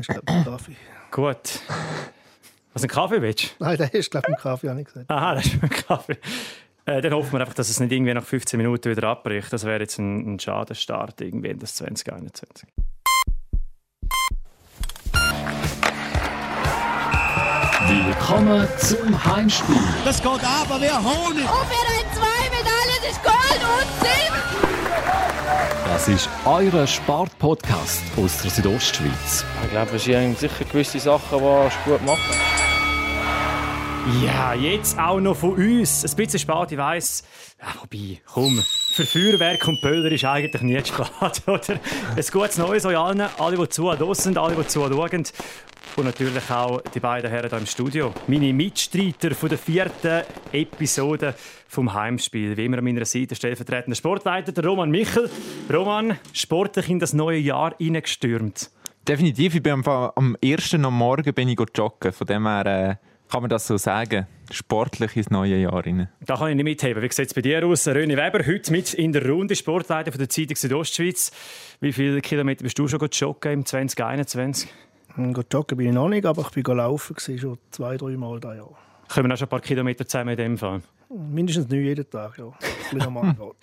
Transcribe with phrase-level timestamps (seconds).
[0.00, 0.76] Ich glaube, ein Kaffee.
[1.10, 1.60] Gut.
[2.72, 3.54] Was, ein Kaffee willst?
[3.60, 5.08] Nein, der ist, glaube ich, ein Kaffee, habe ich gesagt.
[5.08, 6.18] Aha, das ist ein Kaffee.
[6.86, 9.52] Äh, dann hoffen wir einfach, dass es nicht irgendwie nach 15 Minuten wieder abbricht.
[9.52, 12.68] Das wäre jetzt ein, ein Schadenstart irgendwie in das 2021.
[17.86, 19.76] Willkommen zum Heimspiel.
[20.04, 21.28] Das geht aber wer Honig.
[21.28, 24.73] Und wir haben zwei Medaillen, ist Gold und Silber.
[25.86, 29.44] Das ist euer Sportpodcast aus der Südostschweiz.
[29.64, 32.34] Ich glaube, es sind sicher gewisse Sachen, die gut machen.
[34.22, 36.04] Ja, jetzt auch noch von uns.
[36.04, 37.24] Ein bisschen spät, ich weiss.
[37.58, 41.80] Ja, wobei, komm, für Feuerwerk und Böller ist eigentlich nie zu spät, oder?
[42.14, 45.24] Ein gutes Neues euch allen, alle, die zu sind, alle, die zuschauen.
[45.96, 48.12] Und natürlich auch die beiden Herren hier im Studio.
[48.26, 51.34] Meine Mitstreiter von der vierten Episode
[51.74, 52.56] vom Heimspiel.
[52.56, 55.28] Wie immer an meiner Seite stellvertretender Sportleiter der Roman Michel.
[55.72, 58.70] Roman, sportlich in das neue Jahr hineingestürmt.
[59.06, 59.54] Definitiv.
[59.54, 62.12] Ich bin am, am ersten am Morgen bin ich joggen.
[62.12, 62.96] Von dem her äh,
[63.30, 64.26] kann man das so sagen.
[64.50, 66.08] Sportlich ins neue Jahr rein.
[66.24, 67.02] Da kann ich nicht mitheben.
[67.02, 67.86] Wie sieht es bei dir aus?
[67.86, 71.32] René Weber, heute mit in der Runde, Sportleiter von der Zeitung Südostschweiz.
[71.80, 74.70] Wie viele Kilometer bist du schon joggen im 2021?
[75.52, 78.70] Joggen bin ich noch nicht, aber ich bin gelaufen, schon zwei, drei Mal da Jahr.
[79.08, 80.82] Können wir auch schon ein paar Kilometer zusammen in dem Fall?
[81.08, 82.52] Mindestens nicht jeden Tag, ja.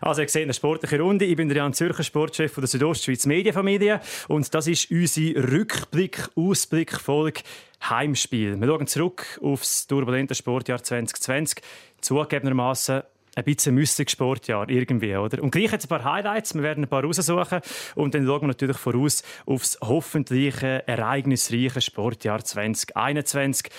[0.00, 1.24] also, ihr seht eine sportliche Runde.
[1.24, 4.00] Ich bin der Jan Zürcher, Sportchef der Südostschweiz Medienfamilie.
[4.28, 7.40] Und das ist unsere Rückblick, Ausblick, Folge
[7.88, 8.60] Heimspiel.
[8.60, 11.62] Wir schauen zurück auf das turbulente Sportjahr 2020.
[12.00, 13.02] Zugegebenermaßen
[13.36, 15.42] ein bisschen müßiges Sportjahr irgendwie, oder?
[15.42, 17.60] Und gleich jetzt ein paar Highlights, wir werden ein paar raussuchen
[17.94, 23.70] und dann schauen wir natürlich voraus aufs hoffentlich ereignisreiche Sportjahr 2021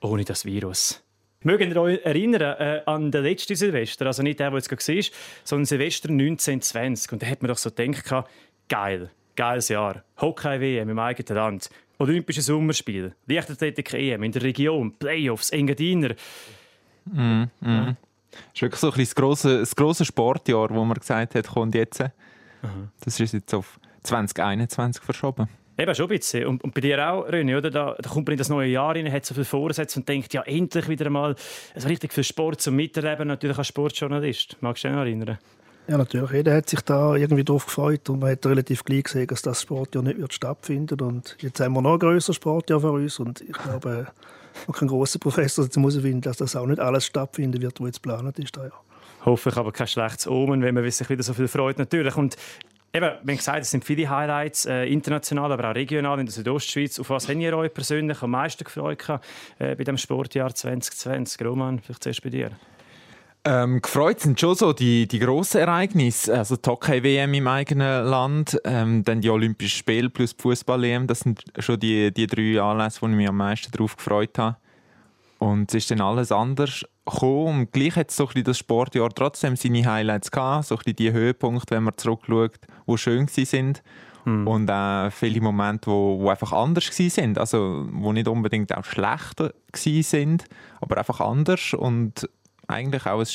[0.00, 1.03] ohne das Virus.
[1.44, 4.06] Mögt ihr euch erinnern äh, an den letzten Silvester?
[4.06, 5.04] Also nicht der, der jetzt gerade war,
[5.44, 7.12] sondern Silvester 1920.
[7.12, 8.26] Und da hat man doch so gedacht,
[8.68, 10.02] geil, geiles Jahr.
[10.20, 16.14] Hockey-WM im eigenen Land, Olympische Sommerspiele, Leichtathletik-EM in der Region, Playoffs, Engadiner.
[17.04, 17.48] Mm, mm.
[17.60, 17.96] Ja.
[18.30, 21.74] Das ist wirklich so ein das grosse, das grosse Sportjahr, wo man gesagt hat, kommt
[21.74, 22.00] jetzt.
[22.00, 22.10] Aha.
[23.04, 25.46] Das ist jetzt auf 2021 verschoben.
[25.76, 26.46] Eben schon ein bisschen.
[26.46, 27.70] Und, und bei dir auch, René, oder?
[27.70, 30.32] Da, da kommt man in das neue Jahr rein, hat so viele Vorsätze und denkt,
[30.32, 31.34] ja, endlich wieder einmal
[31.74, 34.56] also richtig für Sport zum Miterleben, natürlich als Sportjournalist.
[34.60, 35.38] Magst du dich erinnern?
[35.86, 36.30] Ja, natürlich.
[36.30, 39.62] Jeder hat sich da irgendwie drauf gefreut und man hat relativ gleich gesehen, dass das
[39.62, 43.42] Sportjahr nicht wird stattfinden Und jetzt haben wir noch ein grösseres Sportjahr für uns und
[43.42, 44.06] ich glaube,
[44.66, 47.86] man kann großer Professor dazu muss finden, dass das auch nicht alles stattfinden wird, was
[47.86, 48.56] jetzt geplant ist.
[48.56, 48.70] Ja.
[49.26, 52.16] Hoffe ich aber kein schlechtes Omen, wenn man sich wieder so viel freut natürlich.
[52.16, 52.36] Und
[52.94, 57.00] Eben, haben gesagt, es sind viele Highlights, äh, international, aber auch regional in der Südostschweiz.
[57.00, 59.04] Auf was habt ihr euch persönlich am meisten gefreut
[59.58, 61.44] äh, bei dem Sportjahr 2020?
[61.44, 62.52] Roman, vielleicht zuerst bei dir.
[63.44, 68.60] Ähm, gefreut sind schon so die, die grossen Ereignisse, also die Hockey-WM im eigenen Land,
[68.64, 73.02] ähm, dann die Olympischen Spiele plus die Fußball-EM, das sind schon die, die drei Anlässe,
[73.02, 74.56] wo ich mich am meisten darauf gefreut habe.
[75.38, 77.60] Und es ist dann alles anders gekommen.
[77.60, 81.84] Und gleich hat so das Sportjahr trotzdem seine Highlights gehabt, so ein die Höhepunkte, wenn
[81.84, 83.74] man zurückschaut, die schön waren.
[84.24, 84.46] Hm.
[84.46, 89.52] Und auch viele Momente, wo, wo einfach anders sind, also wo nicht unbedingt auch schlechter
[89.74, 90.44] sind,
[90.80, 92.28] aber einfach anders und
[92.68, 93.26] eigentlich auch ein,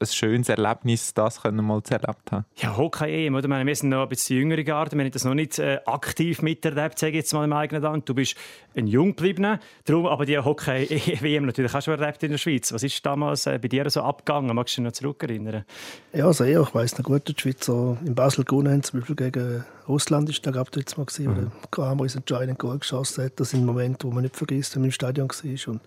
[0.00, 2.44] ein schönes Erlebnis, das können wir mal erlebt haben.
[2.56, 3.48] Ja, Hockey-EM, oder?
[3.48, 6.98] Wir sind noch ein bisschen jüngere Garde, wir haben das noch nicht äh, aktiv miterlebt,
[6.98, 8.08] sage ich jetzt mal im eigenen Land.
[8.08, 8.36] Du bist
[8.76, 12.72] ein Jung geblieben, darum aber die Hockey-WM natürlich auch schon erlebt in der Schweiz.
[12.72, 14.54] Was ist damals äh, bei dir so abgegangen?
[14.54, 15.64] Magst du dich noch zurückerinnern?
[16.12, 16.60] Ja, sehr.
[16.60, 20.46] Ich weiss noch gut, die Schweizer in Basel gewonnen haben, zum Beispiel gegen Russland ist
[20.46, 21.52] da gab es jetzt mal gesehen, mhm.
[21.62, 23.40] wo Kramer uns entscheidend Goal geschossen hat.
[23.40, 25.72] Das sind Momente, die man nicht vergisst, wenn man im Stadion war.
[25.72, 25.80] Und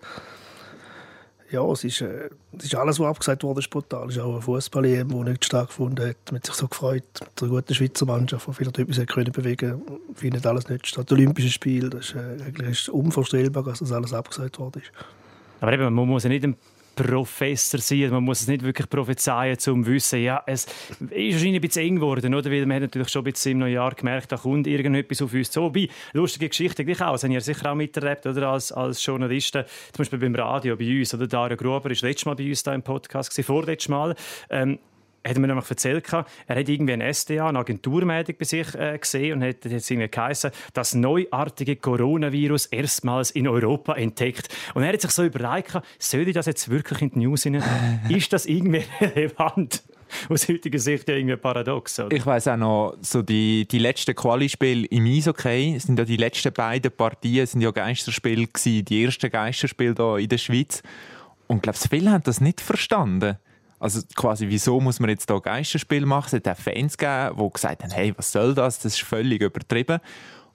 [1.52, 4.08] ja, es ist, äh, es ist alles, was abgesagt wurde, brutal.
[4.08, 6.16] Es ist auch ein fußball der nicht stattgefunden hat.
[6.30, 9.84] Man hat sich so gefreut mit der guten Schweizer Mannschaft, die vielleicht etwas können bewegen
[9.86, 10.00] konnte.
[10.14, 11.10] Findet alles nicht statt.
[11.10, 14.92] Das Olympische Spiel, das ist, äh, eigentlich ist unvorstellbar, dass das alles abgesagt worden ist.
[15.60, 16.44] Aber eben, man muss ja nicht
[16.94, 18.10] Professor sein.
[18.10, 21.86] Man muss es nicht wirklich prophezeien, um zu wissen, ja, es ist wahrscheinlich ein bisschen
[21.86, 22.50] eng geworden, oder?
[22.50, 25.32] Weil man hat natürlich schon ein bisschen im neuen Jahr gemerkt, da kommt irgendetwas auf
[25.32, 25.62] uns zu.
[25.62, 28.48] Wobei, lustige Geschichte gleich auch, das haben ihr sicher auch miterlebt, oder?
[28.48, 31.26] Als, als Journalisten, zum Beispiel beim Radio bei uns, oder?
[31.26, 34.14] Dario Gruber war letztes Mal bei uns da im Podcast, vorletztes Mal.
[34.50, 34.78] Ähm,
[35.26, 36.24] hat mir nämlich erzählt, er
[36.56, 40.50] hat irgendwie ein SDA, eine Agenturmeldung bei sich äh, gesehen und hat jetzt irgendwie geheißen,
[40.72, 44.48] das neuartige Coronavirus erstmals in Europa entdeckt.
[44.74, 48.00] Und er hat sich so überlegt, soll ich das jetzt wirklich in die News hinein?
[48.08, 49.82] Ist das irgendwie relevant?
[50.28, 51.98] aus heutiger Sicht ja irgendwie paradox.
[51.98, 52.14] Oder?
[52.14, 56.52] Ich weiß auch noch, so die, die letzten Quali-Spiele im Eishockey, sind ja die letzten
[56.52, 60.82] beiden Partien, sind ja Geisterspiele gewesen, die ersten Geisterspiele hier in der Schweiz.
[61.46, 63.38] Und ich glaube, viele haben das nicht verstanden.
[63.82, 66.28] Also quasi, wieso muss man jetzt hier Geisterspiel machen?
[66.28, 68.78] Es hat auch Fans gegeben, die gesagt haben, hey, was soll das?
[68.78, 69.98] Das ist völlig übertrieben.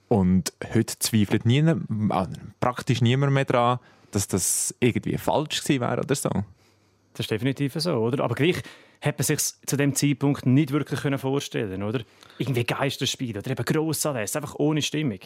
[0.08, 2.26] Und heute zweifelt niemand, äh,
[2.62, 3.80] praktisch niemand mehr daran,
[4.12, 6.30] dass das irgendwie falsch gewesen wäre oder so.
[6.30, 8.24] Das ist definitiv so, oder?
[8.24, 8.64] Aber gleich
[9.02, 12.04] hat man sich zu dem Zeitpunkt nicht wirklich vorstellen oder?
[12.38, 15.20] Irgendwie Geisterspiel oder eben Grossanlässe, einfach ohne Stimmung.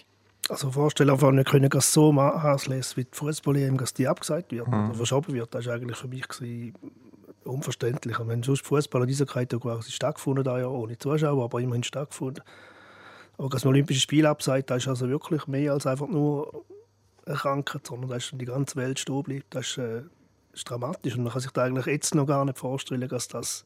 [0.49, 4.67] Also vorstellen einfach nicht können, dass so auslesen wie die Fußball dass die abgesagt wird
[4.67, 4.85] mhm.
[4.85, 5.53] oder verschoben wird.
[5.53, 6.73] Das war eigentlich für mich gewesen,
[7.51, 8.19] unverständlich.
[8.19, 11.83] Und wenn sonst Fußball an dieser Karte quasi stattgefunden da ja ohne Zuschauer, aber immerhin
[11.83, 12.43] stattgefunden.
[13.37, 16.65] Aber man Olympische Spiele absagt, das ist also wirklich mehr als einfach nur
[17.25, 19.55] erkrankt, sondern da ist die ganze Welt stehen bleibt.
[19.55, 20.01] Das ist, äh,
[20.53, 23.65] ist dramatisch und man kann sich da eigentlich jetzt noch gar nicht vorstellen, dass das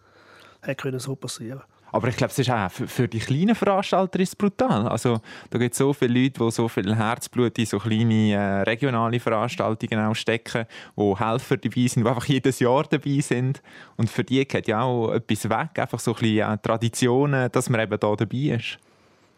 [0.62, 1.75] hätte so passieren können.
[1.96, 4.86] Aber ich glaube, es ist auch für, für die kleinen Veranstalter ist brutal.
[4.90, 8.62] Also, da gibt es so viele Leute, die so viel Herzblut in so kleine äh,
[8.64, 10.66] regionale Veranstaltungen auch stecken,
[10.98, 13.62] wo Helfer dabei sind, die einfach jedes Jahr dabei sind.
[13.96, 17.70] Und für die geht ja auch etwas weg, einfach so ein bisschen äh, Traditionen, dass
[17.70, 18.78] man eben da dabei ist.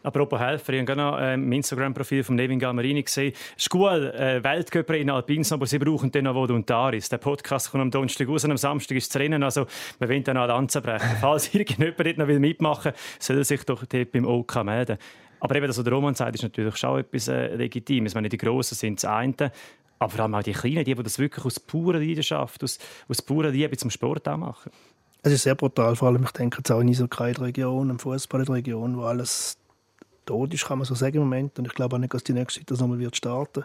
[0.04, 4.90] Apropos Helfer, ich habe noch ähm, im Instagram-Profil von Nevin Galmarini gesehen, Schule, äh, Weltcup
[4.90, 7.08] in Alpins, aber sie brauchen dann noch Voluntaris.
[7.08, 9.66] Der Podcast kommt am Donnerstag raus, am Samstag ist es Rennen, also
[9.98, 11.16] wir wollen dann noch Lanze brechen.
[11.20, 14.98] Falls irgendjemand noch mitmachen will, soll er sich doch dort beim OK melden.
[15.40, 18.12] Aber eben, was der Roman sagt, ist natürlich schon etwas äh, Legitimes.
[18.12, 19.50] Ich meine, die Grossen sind das eine,
[19.98, 22.78] aber vor allem auch die Kleinen, die, die das wirklich aus purer Leidenschaft, aus,
[23.08, 24.70] aus purer Liebe zum Sport auch machen.
[25.22, 28.42] Es ist sehr brutal, vor allem, ich denke jetzt auch in dieser Region, im Fußball
[28.44, 29.58] Region, wo alles
[30.28, 31.58] tot ist, kann man so sagen im Moment.
[31.58, 33.64] Und ich glaube auch nicht, dass die nächste Zeit das nochmal wird starten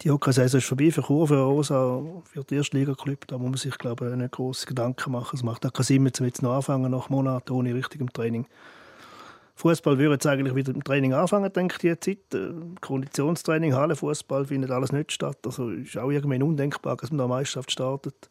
[0.00, 3.26] Die Hockey-Saison ist vorbei für Chur, für Rosa, für die Erstliga-Club.
[3.26, 5.36] Da muss man sich, glaube ich, nicht große Gedanken machen.
[5.36, 8.46] Es macht auch keinen Sinn, jetzt noch anfangen, nach Monaten ohne richtigem Training.
[9.56, 12.34] Fußball würde jetzt eigentlich wieder im Training anfangen, denke ich, die Zeit.
[12.34, 15.38] Äh, Konditionstraining, Hallenfußball findet alles nicht statt.
[15.44, 18.28] Also ist auch irgendwann undenkbar, dass man da Meisterschaft startet.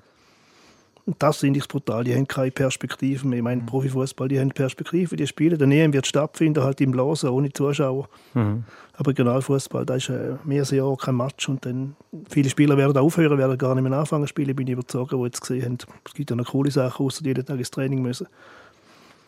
[1.17, 2.03] Das finde ich brutal.
[2.03, 3.37] Die haben keine Perspektiven mehr.
[3.37, 3.65] Ich meine, mhm.
[3.65, 5.57] Profifußball, die haben Perspektiven, die spielen.
[5.57, 8.07] Der EM wird stattfinden, halt im Blasen, ohne Zuschauer.
[8.33, 8.63] Mhm.
[8.93, 11.49] Aber Regionalfußball, da ist äh, mehrere Jahre kein Match.
[11.49, 11.95] Und dann,
[12.29, 15.17] viele Spieler werden aufhören, werden gar nicht mehr anfangen zu spielen, bin ich überzeugt, die
[15.17, 15.77] jetzt gesehen haben.
[16.05, 18.27] Es gibt ja noch coole Sachen, außer jeden Tag ins Training müssen.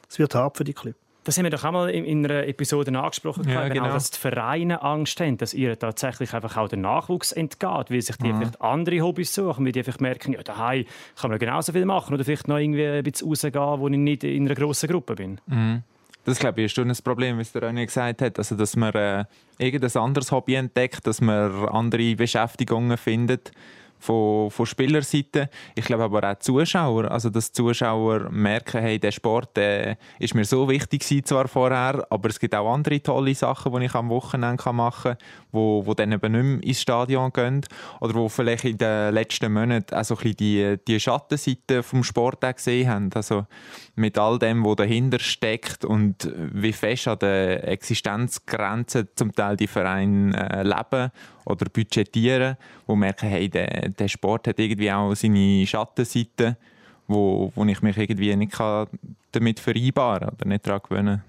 [0.10, 0.96] Es wird hart für die Club.
[1.24, 3.88] Das haben wir doch einmal in einer Episode angesprochen, ja, genau.
[3.88, 8.18] dass die Vereine Angst haben, dass ihr tatsächlich einfach auch der Nachwuchs entgeht, weil sich
[8.18, 8.38] die mhm.
[8.40, 10.86] vielleicht andere Hobbys suchen, weil die einfach merken, ja, daheim
[11.20, 14.24] kann man genauso viel machen oder vielleicht noch irgendwie ein bisschen rausgehen, wo ich nicht
[14.26, 15.40] in einer grossen Gruppe bin.
[15.46, 15.84] Mhm.
[16.26, 18.38] Das glaube ich, ist schon ein Problem, wie der René gesagt hat.
[18.38, 19.26] Also, dass man äh,
[19.58, 23.52] irgendein anderes Hobby entdeckt, dass man andere Beschäftigungen findet
[24.04, 25.50] von, von Spielerseite.
[25.76, 30.44] Ich glaube aber auch Zuschauer, also dass Zuschauer merken, hey, der Sport der ist mir
[30.46, 34.10] so wichtig gewesen, zwar vorher, aber es gibt auch andere tolle Sachen, die ich am
[34.10, 35.18] Wochenende machen kann,
[35.52, 37.66] wo, wo dann eben nicht mehr ins Stadion gehen
[38.02, 42.04] oder wo vielleicht in den letzten Monaten auch so ein bisschen die, die Schattenseite vom
[42.04, 43.10] Sport gesehen haben.
[43.14, 43.46] Also
[43.96, 49.68] mit all dem, was dahinter steckt und wie fest an den Existenzgrenzen zum Teil die
[49.68, 51.12] Vereine äh, leben
[51.46, 52.58] oder budgetieren,
[52.88, 56.58] wo merken, hey, der, der Sport hat irgendwie auch seine Schattenseiten,
[57.08, 58.88] wo, wo ich mich irgendwie nicht kann
[59.32, 61.24] damit vereinbaren oder nicht daran gewöhnen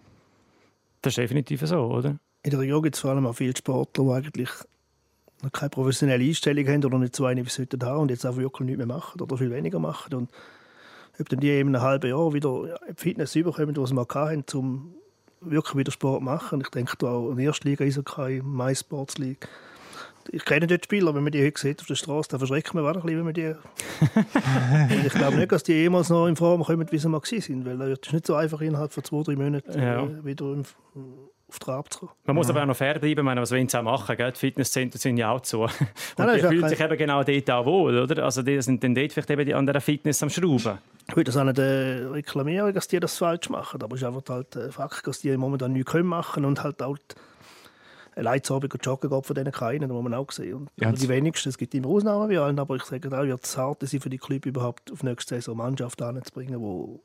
[1.03, 2.17] Das ist definitiv so, oder?
[2.43, 4.51] In der Region gibt es vor allem auch viele Sportler, die eigentlich
[5.43, 8.25] noch keine professionelle Einstellung haben oder nicht so eine wie sie heute haben und jetzt
[8.25, 10.15] auch wirklich nichts mehr machen oder viel weniger machen.
[10.15, 10.31] Und
[11.19, 14.45] ob dann die eben ein halbes Jahr wieder in Fitness überkommen, was sie mal hatten,
[14.55, 14.95] um
[15.41, 16.61] wirklich wieder Sport zu machen.
[16.61, 19.49] Ich denke da auch in der Erstliga, Eishockey, My Sports League
[20.31, 22.87] ich kenne dort Spieler, wenn man die heute sieht auf der Straße, dann verschreckt man
[22.87, 23.55] ein bisschen, wenn man die...
[25.07, 27.93] ich glaube nicht, dass die jemals noch in Form kommen, wie sie mal waren, weil
[27.93, 30.05] es ist nicht so einfach, innerhalb von zwei, drei Monaten ja.
[30.05, 30.63] äh, wieder im,
[31.55, 32.13] auf die Trab zu kommen.
[32.25, 34.33] Man muss aber auch noch fair bleiben, meine, was wollen sie auch machen, gell?
[34.33, 35.63] die Fitnesszentren sind ja auch zu.
[35.63, 35.71] Und
[36.19, 38.25] nein, die fühlen sich eben genau dort auch wohl, oder?
[38.25, 40.79] Also die sind dann dort vielleicht eben an der Fitness am Schrauben.
[41.09, 44.09] Ich würde das auch nicht äh, reklamieren, dass die das falsch machen, aber es ist
[44.09, 46.99] einfach halt äh, Fakt, dass die momentan nichts machen können und halt auch
[48.17, 50.55] Leitzabend joggen geht von denen keinen, das muss man auch sehen.
[50.55, 53.45] Und ja, die wenigsten, es gibt immer Ausnahmen wie allen, aber ich sage, da wird
[53.45, 57.01] es hart sein für die Club überhaupt auf nächste Saison Mannschaft anzubringen, wo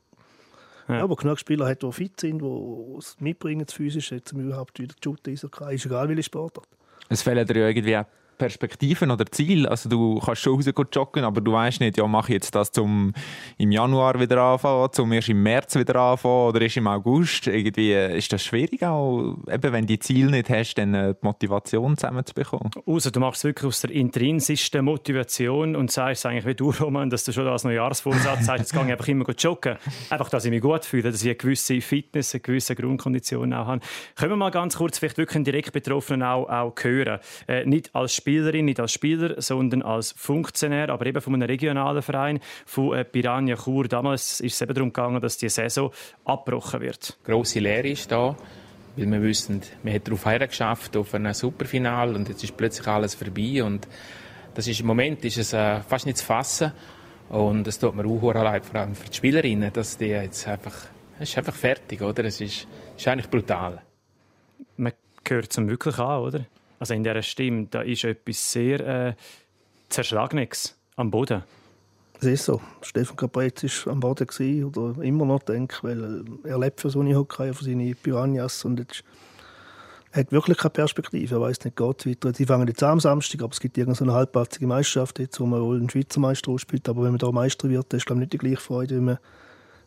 [0.90, 0.98] ja.
[0.98, 4.78] ja, wo genug Spieler hat, die fit sind, die es mitbringen, das physisch, jetzt überhaupt
[4.78, 5.44] wieder zu shooten, ist
[5.86, 6.68] egal welche Sportart.
[7.08, 7.98] Es fehlen dir ja irgendwie
[8.40, 9.66] Perspektiven oder Ziel.
[9.66, 12.72] Also du kannst schon raus joggen, aber du weißt nicht, ja, mache ich jetzt das
[12.72, 13.12] zum
[13.58, 17.46] im Januar wieder anfangen, zum erst im März wieder anfangen oder erst im August.
[17.46, 21.14] Irgendwie äh, ist das schwierig auch, eben wenn du die Ziele nicht hast, dann äh,
[21.14, 22.70] die Motivation zusammenzubekommen.
[22.86, 27.10] Also du machst es wirklich aus der intrinsischsten Motivation und sagst eigentlich wie du, Roman,
[27.10, 29.76] dass du schon als Neujahrsvorsatz sagst, jetzt gehe ich einfach immer joggen.
[30.08, 33.66] Einfach, dass ich mich gut fühle, dass ich eine gewisse Fitness, eine gewisse Grundkondition auch
[33.66, 33.80] habe.
[34.16, 37.20] Können wir mal ganz kurz vielleicht wirklich einen direkt Betroffenen auch, auch hören?
[37.46, 41.42] Äh, nicht als Spiel Spielerin, nicht als Spieler, sondern als Funktionär, aber eben von einem
[41.48, 43.88] regionalen Verein, von äh, Piranha Chur.
[43.88, 45.90] Damals ist es eben darum gegangen, dass die Saison
[46.24, 47.18] abgebrochen wird.
[47.24, 48.36] Grosse Lehre ist da.
[48.96, 53.14] Weil wir wissen, wir haben darauf hergeschafft, auf ein Superfinal und jetzt ist plötzlich alles
[53.14, 53.86] vorbei und
[54.54, 56.72] das ist im Moment ist es äh, fast nicht zu fassen
[57.28, 60.74] und es tut mir auch leid, vor allem für die Spielerinnen, dass die jetzt einfach,
[61.20, 62.24] es ist einfach fertig, oder?
[62.24, 63.80] Es ist, ist eigentlich brutal.
[64.76, 66.46] Man gehört zum wirklich an, oder?
[66.80, 69.14] Also in dieser Stimme, da ist etwas sehr äh,
[69.90, 71.44] Zerschlagenes am Boden.
[72.18, 72.60] Es ist so.
[72.82, 76.90] Stefan Capretz war am Boden gewesen, oder immer noch, denke ich, weil er lebt für
[76.90, 79.04] so eine Hockey, für seine Piranhas und jetzt
[80.12, 81.36] er hat wirklich keine Perspektive.
[81.36, 82.34] Er weiß nicht, geht weiter.
[82.34, 85.76] Sie fangen jetzt am Samstag, aber es gibt irgendeine halbplatzige Meisterschaft jetzt, wo man wohl
[85.76, 86.88] einen Schweizer Meister ausspielt.
[86.88, 89.18] Aber wenn man da Meister wird, ist es nicht die gleiche Freude, wenn man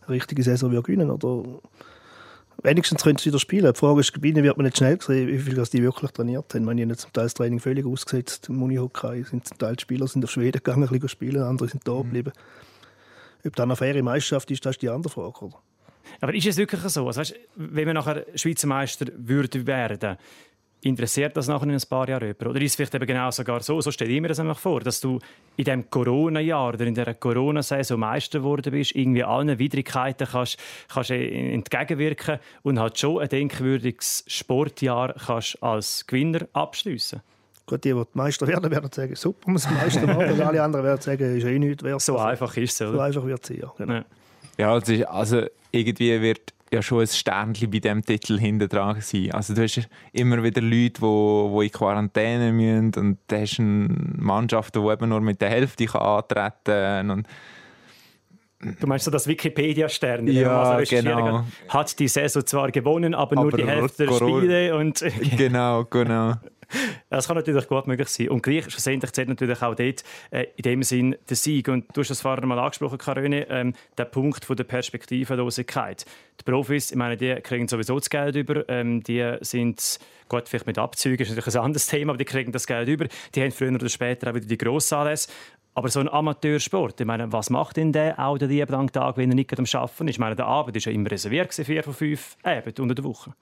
[0.08, 1.44] eine richtige Saison gewinnen oder
[2.62, 3.72] wenigstens können sie wieder spielen.
[3.74, 6.66] Die Frage ist, gewinnen wird man nicht schnell sehen, wie viel die wirklich trainiert haben.
[6.66, 8.50] Man haben zum Teil das Training völlig ausgesetzt.
[8.50, 11.88] Im Unihockey sind zum Teil die Spieler sind auf Schweden gegangen, ein spielen, andere sind
[11.88, 12.04] da mhm.
[12.04, 12.34] geblieben.
[12.36, 13.48] Mhm.
[13.48, 15.46] Ob dann eine faire Meisterschaft ist, das ist die andere Frage.
[15.46, 15.62] Oder?
[16.22, 17.08] Aber ist es wirklich so?
[17.08, 20.18] Also, weißt, wenn wir nachher Schweizer Meister würden werden,
[20.84, 22.48] interessiert das nachher in ein paar Jahren jemand?
[22.48, 24.82] Oder ist es vielleicht eben genau sogar so, so stelle ich mir das einfach vor,
[24.82, 25.20] dass du
[25.56, 30.58] in diesem Corona-Jahr oder in dieser Corona-Saison Meister geworden bist, irgendwie allen Widrigkeiten kannst,
[30.90, 37.22] kannst entgegenwirken und halt schon ein denkwürdiges Sportjahr kannst als Gewinner abschließen
[37.66, 40.34] Gut, die, die Meister werden, werden sagen, super, muss Meister machen.
[40.34, 42.02] Und alle anderen werden sagen, ist eh nichts wert.
[42.02, 42.92] So einfach ist es, oder?
[42.92, 43.74] So einfach wird es ja.
[43.78, 43.94] Genau.
[43.94, 44.06] ja.
[44.58, 49.32] Ja, also, also irgendwie wird ja schon ein Sternchen bei diesem Titel hinten dran sein.
[49.32, 53.88] Also du hast immer wieder Leute, die, die in Quarantäne müssen und du hast eine
[54.18, 57.10] Mannschaft, die eben nur mit der Hälfte antreten kann.
[57.10, 57.28] Und
[58.80, 61.44] Du meinst so das Wikipedia-Stern, ja, genau.
[61.68, 64.78] hat die Saison zwar gewonnen, aber, aber nur die Hälfte der Spiele.
[64.78, 65.04] Und
[65.38, 66.36] genau, genau.
[67.10, 68.30] Das kann natürlich gut möglich sein.
[68.30, 71.68] Und gleich schlussendlich zählt natürlich auch dort äh, in dem Sinn der Sieg.
[71.68, 76.06] Und du hast das vorher mal angesprochen, Karine, ähm, der Punkt von der Perspektivenlosigkeit.
[76.40, 78.68] Die Profis, ich meine, die kriegen sowieso das Geld über.
[78.70, 80.00] Ähm, die sind,
[80.30, 83.06] gut, vielleicht mit Abzügen, ist natürlich ein anderes Thema, aber die kriegen das Geld über.
[83.36, 85.30] Die haben früher oder später auch wieder die Grossanlässe.
[85.76, 89.32] Aber so ein Amateursport, ich meine, was macht denn der auch den lieben Tag, wenn
[89.32, 90.14] er nicht am Arbeiten ist?
[90.14, 93.34] Ich meine, der Abend war ja immer reserviert, vier von fünf Abend unter der Woche.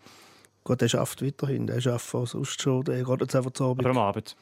[0.64, 1.68] Gut, der schafft weiterhin.
[1.68, 2.84] Der schafft auch sonst schon.
[2.84, 3.86] Der geht jetzt einfach zur Abend.
[3.86, 4.36] Aber am Abend?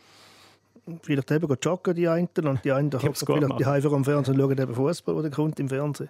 [1.03, 4.41] Vielleicht eben joggen die einen und die einen hocken vielleicht die Haifer am Fernsehen und
[4.41, 6.09] schauen eben Fußball, der kommt im Fernsehen.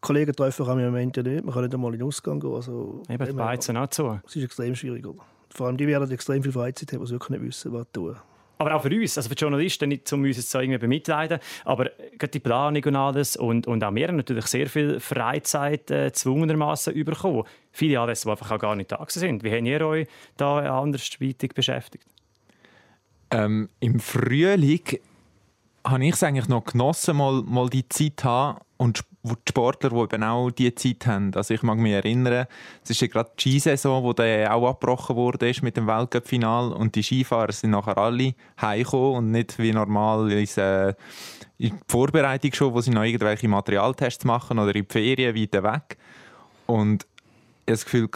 [0.00, 1.44] Kollegen treffen kann man im Moment ja nicht.
[1.44, 2.52] Man kann nicht einmal in den Ausgang gehen.
[2.52, 4.20] Also, eben, die Beizen auch zu.
[4.26, 5.06] Es ist extrem schwierig.
[5.50, 8.16] Vor allem die werden extrem viel Freizeit haben, die wirklich nicht wissen, was tun
[8.62, 11.38] aber auch für uns, also für die Journalisten, nicht um uns jetzt so irgendwie bemitleiden,
[11.64, 11.90] aber
[12.32, 16.94] die Planung und alles und, und auch wir haben natürlich sehr viel Freizeit äh, zwungenermaßen
[17.04, 17.44] bekommen.
[17.72, 19.42] Viele Anlässe, die einfach auch gar nicht da sind.
[19.44, 22.06] Wie habt ihr euch da andersweitig beschäftigt?
[23.30, 24.82] Ähm, Im Frühling
[25.84, 30.14] habe ich es eigentlich noch genossen, mal, mal die Zeit haben und die Sportler, die
[30.14, 31.32] eben auch diese Zeit haben.
[31.34, 32.46] Also ich mag mich erinnern,
[32.82, 36.94] es ist ja gerade die Skisaison, wo dann auch abgebrochen wurde mit dem Weltcup-Final und
[36.96, 40.94] die Skifahrer sind nachher alle heimgekommen und nicht wie normal in, äh, in
[41.58, 45.98] die Vorbereitung schon, wo sie noch irgendwelche Materialtests machen oder in die Ferien weiter weg.
[46.66, 47.06] Und
[47.64, 48.08] ich habe das Gefühl,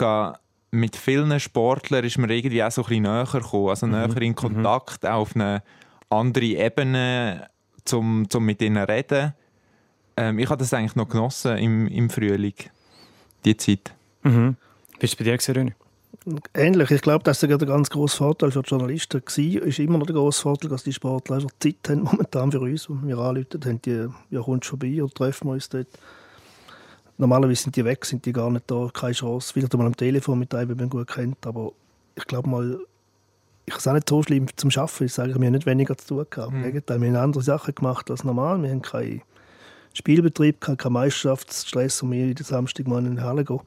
[0.72, 3.92] mit vielen Sportlern ist man irgendwie auch so ein bisschen näher gekommen, also mhm.
[3.92, 4.34] näher in mhm.
[4.34, 5.08] Kontakt, mhm.
[5.08, 5.62] auch auf eine
[6.10, 7.48] andere Ebene,
[7.92, 9.34] um, um mit ihnen zu reden
[10.16, 12.54] ähm, ich habe das eigentlich noch genossen im, im Frühling,
[13.44, 13.92] die Zeit.
[14.22, 14.56] Mhm.
[14.98, 15.74] Bist du bei dir gesehen,
[16.54, 16.90] Ähnlich.
[16.90, 19.62] Ich glaube, das ist der ganz grosse Vorteil für die Journalisten war.
[19.62, 22.88] ist immer noch der grosse Vorteil, dass die Sportler einfach Zeit haben, momentan für uns.
[22.88, 25.86] Und wir anrufen, haben die, ja, kommst vorbei oder treffen wir uns dort.
[27.18, 29.52] Normalerweise sind die weg, sind die gar nicht da, keine Chance.
[29.52, 31.46] Vielleicht einmal am Telefon mit einem, wenn man gut kennt.
[31.46, 31.72] Aber
[32.16, 32.80] ich glaube mal,
[33.64, 35.04] ich habe es auch nicht so schlimm zum Arbeiten.
[35.04, 36.52] Ich sage, wir haben nicht weniger zu tun gehabt.
[36.52, 36.74] Mhm.
[36.74, 38.60] Wir haben andere Sachen gemacht als normal.
[38.62, 39.22] Wir haben keine
[39.96, 43.60] Spielbetrieb, kein Meisterschaftsstress und wir jeden Samstag mal in die Halle gehen.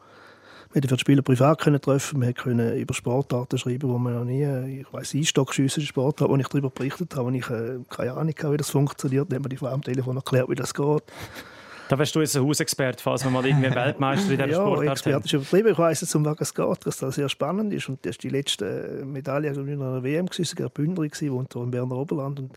[0.72, 4.14] Wir konnten für die Spieler privat können treffen, wir konnten über Sportarten schreiben, wo man
[4.14, 8.14] noch nie, ich weiss, Einstockschüsse Sportart, wo ich darüber berichtet habe, wo ich äh, keine
[8.14, 11.04] Ahnung habe, wie das funktioniert, dann haben wir die am Telefon erklärt, wie das geht.
[11.90, 14.86] Da wärst du jetzt ein Hausexperte, falls wir mal irgendwie Weltmeister in dieser ja, Sportart
[14.86, 15.70] Ja, Experte ist übertrieben.
[15.70, 17.90] Ich weiss jetzt, um was es geht, dass das sehr spannend ist.
[17.90, 21.72] Und das ist die letzte Medaille in einer WM, gewesen, Gerd Bündner, wohnt hier im
[21.72, 22.40] Berner Oberland.
[22.42, 22.52] Und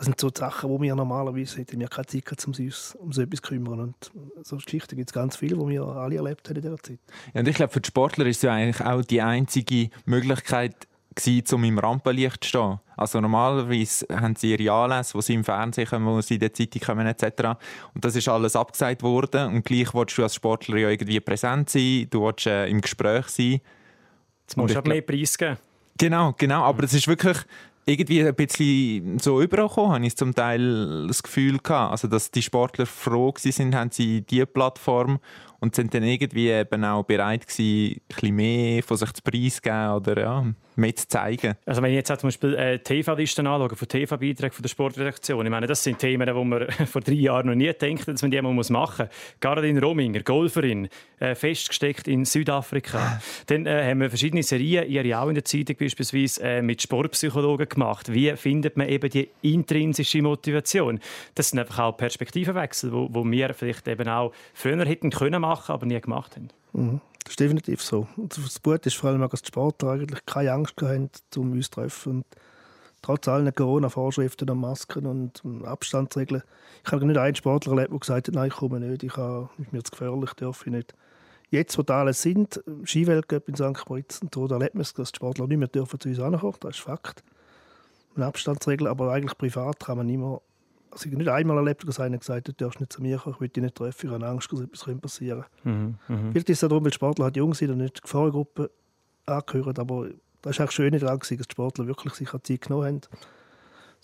[0.00, 3.12] das sind so Sachen, wo wir normalerweise hätten wir keine Zeit gehabt, um uns um
[3.12, 3.80] so etwas zu kümmern.
[3.80, 4.10] Und
[4.42, 6.98] so Geschichten gibt es ganz viele, die wir alle erlebt haben in dieser Zeit.
[7.34, 10.88] Ja, und ich glaube, für die Sportler ist es ja eigentlich auch die einzige Möglichkeit,
[11.14, 12.80] gewesen, um im Rampenlicht zu stehen.
[12.96, 16.54] Also normalerweise haben sie ihre Anlässe, wo sie im Fernsehen kommen, wo sie in der
[16.54, 17.58] Zeitung kommen etc.
[17.92, 21.68] Und das ist alles abgesagt worden und gleich willst du als Sportler ja irgendwie präsent
[21.68, 23.60] sein, du willst äh, im Gespräch sein.
[24.46, 25.58] Jetzt musst du mehr Preis geben.
[25.98, 27.36] Genau, genau, aber es ist wirklich
[27.86, 31.92] irgendwie ein bisschen so übergekommen, habe ich zum Teil das Gefühl gehabt.
[31.92, 35.18] Also, dass die Sportler froh sind, haben sie diese Plattform
[35.60, 39.90] und sind dann irgendwie eben auch bereit gewesen, ein bisschen mehr von sich zu preisgeben
[39.90, 41.54] oder ja, mehr zu zeigen.
[41.66, 45.50] Also wenn ich jetzt zum Beispiel äh, TV-Listen anschaue, von TV-Beiträgen von der Sportredaktion, ich
[45.50, 48.40] meine, das sind Themen, die man vor drei Jahren noch nie gedacht dass man die
[48.40, 49.38] mal machen muss.
[49.40, 50.88] Caroline Rominger, Golferin,
[51.18, 53.20] äh, festgesteckt in Südafrika.
[53.46, 57.68] Dann äh, haben wir verschiedene Serien, ihre auch in der Zeitung beispielsweise, äh, mit Sportpsychologen
[57.68, 58.12] gemacht.
[58.12, 61.00] Wie findet man eben die intrinsische Motivation?
[61.34, 65.49] Das sind einfach auch Perspektivenwechsel, wo, wo wir vielleicht eben auch früher hätten können machen,
[65.68, 66.48] aber nie gemacht haben.
[66.72, 67.00] Mhm.
[67.24, 68.06] Das ist definitiv so.
[68.16, 71.72] Das Gute ist vor allem dass die Sportler eigentlich keine Angst haben, um uns zu
[71.72, 72.12] treffen.
[72.12, 72.24] Und
[73.02, 76.42] trotz allen Corona-Vorschriften und Masken und Abstandsregeln.
[76.84, 79.50] Ich habe nicht einen Sportler erlebt, der gesagt hat, nein, ich komme nicht, ich habe,
[79.70, 80.94] mir zu gefährlich, darf ich nicht.
[81.50, 83.88] Jetzt, wo da alles sind, Skiweltcup in St.
[83.88, 86.76] Moritz, da erlebt man es, dass die Sportler nicht mehr dürfen zu uns ankommen, das
[86.76, 87.24] ist Fakt.
[88.14, 90.40] Eine Abstandsregel, aber eigentlich privat kann man nicht mehr
[90.90, 93.18] also ich habe nicht einmal erlebt, dass einer gesagt hat, du darfst nicht zu mir
[93.18, 95.78] kommen, ich will dich nicht treffen, ich habe Angst, dass etwas passieren könnte.
[95.78, 96.30] Mhm, mh.
[96.32, 98.70] Vielleicht ist es darum, weil Sportler halt jung sind und nicht die Gefahrengruppe
[99.26, 100.08] angehören, aber
[100.42, 103.00] das war auch schön daran, dass die Sportler wirklich sich Zeit genommen haben.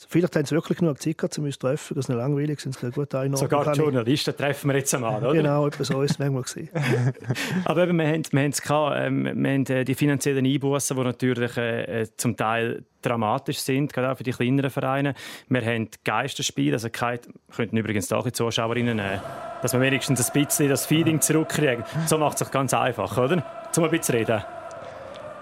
[0.09, 2.61] Vielleicht haben sie wirklich genug Zeit gehabt, um uns zu treffen, dass sie nicht langweilig
[2.61, 2.77] sind.
[2.77, 5.33] Sie gut Sogar die Journalisten treffen wir jetzt einmal, oder?
[5.33, 6.69] Genau, etwas so ist es manchmal gewesen.
[7.65, 10.97] Aber eben, wir haben, wir haben es gehabt, ähm, wir haben äh, die finanziellen Einbußen,
[10.97, 15.15] die natürlich äh, äh, zum Teil dramatisch sind, gerade auch für die kleineren Vereine.
[15.49, 17.21] Wir haben Geisterspiele, also keine,
[17.55, 19.21] könnten übrigens auch die Zuschauerinnen nehmen,
[19.63, 21.85] dass wir wenigstens ein bisschen das Feeling zurückkriegen.
[22.07, 23.43] So macht es sich ganz einfach, oder?
[23.73, 24.43] Zum ein bisschen reden.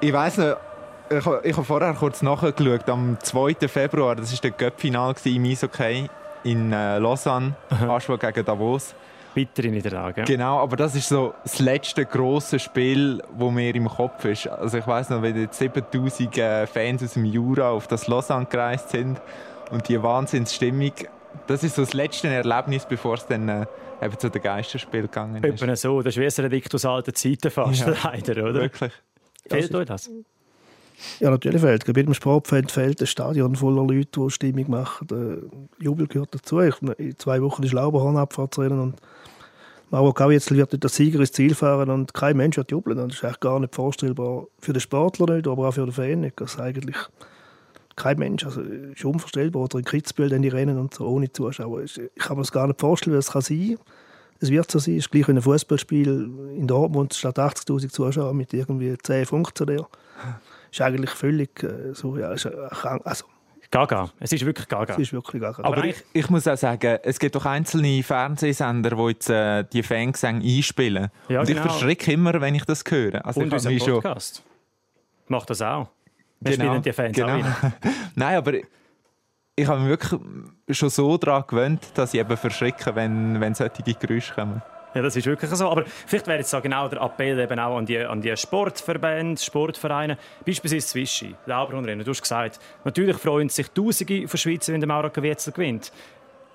[0.00, 0.56] Ich weiss nicht,
[1.18, 3.54] ich, ich habe vorher kurz nachgeschaut, am 2.
[3.68, 6.08] Februar, das war der Cup-Final im Eishockey
[6.44, 8.94] in äh, Lausanne, Aschwa gegen Davos.
[9.34, 10.20] Bittere Niederlage.
[10.20, 10.24] Ja.
[10.24, 14.46] Genau, aber das ist so das letzte große Spiel, wo mir im Kopf ist.
[14.46, 18.46] Also ich weiß noch, wenn jetzt 7000 äh, Fans aus dem Jura auf das Lausanne
[18.46, 19.20] gereist sind
[19.72, 20.92] und die Wahnsinnsstimmung,
[21.48, 23.66] das ist so das letzte Erlebnis, bevor es dann äh,
[24.00, 25.62] eben zu den Geisterspiel gegangen ist.
[25.62, 28.60] Eben so, das ist wie ein Relikt aus alten Zeiten fast, ja, leider, oder?
[28.60, 28.92] Wirklich.
[29.48, 30.10] Fehlt euch das?
[31.20, 31.84] Ja, natürlich fehlt.
[31.86, 35.06] Bei jedem Sportfeld fehlt ein Stadion voller Leute, die Stimmung machen.
[35.08, 35.38] Der
[35.80, 36.60] Jubel gehört dazu.
[36.60, 39.00] Ich, in zwei Wochen ist Lauberhornabfahrtsrennen und
[39.90, 42.96] Mauro Kavietzel wird der Sieger ins Ziel fahren und kein Mensch wird jubeln.
[42.96, 44.46] das ist eigentlich gar nicht vorstellbar.
[44.58, 46.40] Für den Sportler nicht, aber auch für den Fan nicht.
[46.40, 46.96] Also eigentlich
[47.94, 48.44] kein Mensch.
[48.44, 49.62] Also ist unvorstellbar.
[49.62, 51.82] Oder in Kitzbühel dann die Rennen und so ohne Zuschauer.
[51.82, 53.86] Ich kann mir das gar nicht vorstellen, wie es kann sein kann.
[54.40, 54.96] Es wird so sein.
[54.96, 59.86] Es ist gleich wie ein Fußballspiel in Dortmund statt 80.000 Zuschauer mit irgendwie 10 Funktionären
[60.74, 63.24] ist eigentlich völlig äh, so, ja, ist, also,
[63.70, 64.10] Gaga.
[64.20, 64.94] Es ist wirklich Gaga.
[64.94, 65.64] Es ist wirklich Gaga.
[65.64, 69.64] Aber, Aber ich, ich, muss auch sagen, es gibt doch einzelne Fernsehsender, die jetzt äh,
[69.64, 71.10] die Fangesänge einspielen.
[71.28, 71.64] Ja, Und genau.
[71.64, 73.24] ich verschrecke immer, wenn ich das höre.
[73.24, 74.44] Also Und unser Podcast schon...
[75.28, 75.88] macht das auch.
[76.40, 77.38] Wir genau, spielen die Fans genau.
[77.38, 77.70] auch
[78.14, 78.52] Nein, aber
[79.56, 80.20] ich habe mich wirklich
[80.70, 84.62] schon so daran gewöhnt, dass ich eben verschrecke, wenn, wenn solche Geräusche kommen.
[84.94, 85.68] Ja, das ist wirklich so.
[85.68, 89.40] Aber vielleicht wäre jetzt so genau der Appell eben auch an die, an die Sportverbände,
[89.40, 92.04] Sportvereine, beispielsweise Zwischi, Lauberhundrennen.
[92.04, 95.92] Du hast gesagt, natürlich freuen sich Tausende von Schweizer, wenn der Mauro Wetzel gewinnt.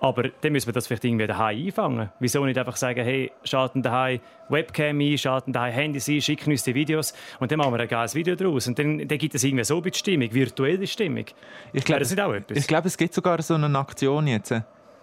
[0.02, 2.10] Aber dann müssen wir das vielleicht irgendwie daheim einfangen.
[2.20, 6.64] Wieso nicht einfach sagen, hey, schalten daheim Webcam ein, schalten daheim Handys ein, schicken uns
[6.64, 8.68] die Videos und dann machen wir ein geiles Video daraus.
[8.68, 11.26] Und dann, dann gibt es irgendwie so eine Stimmung, virtuelle Stimmung.
[11.74, 12.06] Ich glaube,
[12.54, 14.54] Ich glaube, es gibt sogar so eine Aktion jetzt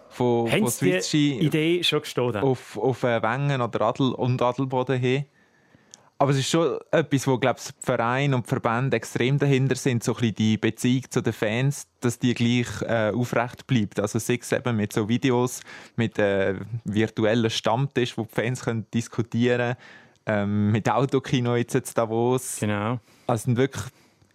[0.09, 2.43] von, Haben von Swiss die Idee schon gestohlen?
[2.43, 5.27] Auf, auf äh, Wengen oder Adel und Adelboden hin.
[6.19, 10.17] Aber es ist schon etwas, wo glaube ich, Verein und Verbände extrem dahinter sind, so
[10.17, 14.01] ein die Beziehung zu den Fans, dass die gleich äh, aufrecht bleibt.
[14.01, 15.61] Also sei es eben mit so Videos,
[15.97, 19.77] mit äh, virtuellen Stammtisch, wo die Fans können diskutieren
[20.25, 22.57] können, ähm, mit Autokino jetzt in Davos.
[22.61, 22.99] Genau.
[23.27, 23.85] Also wirklich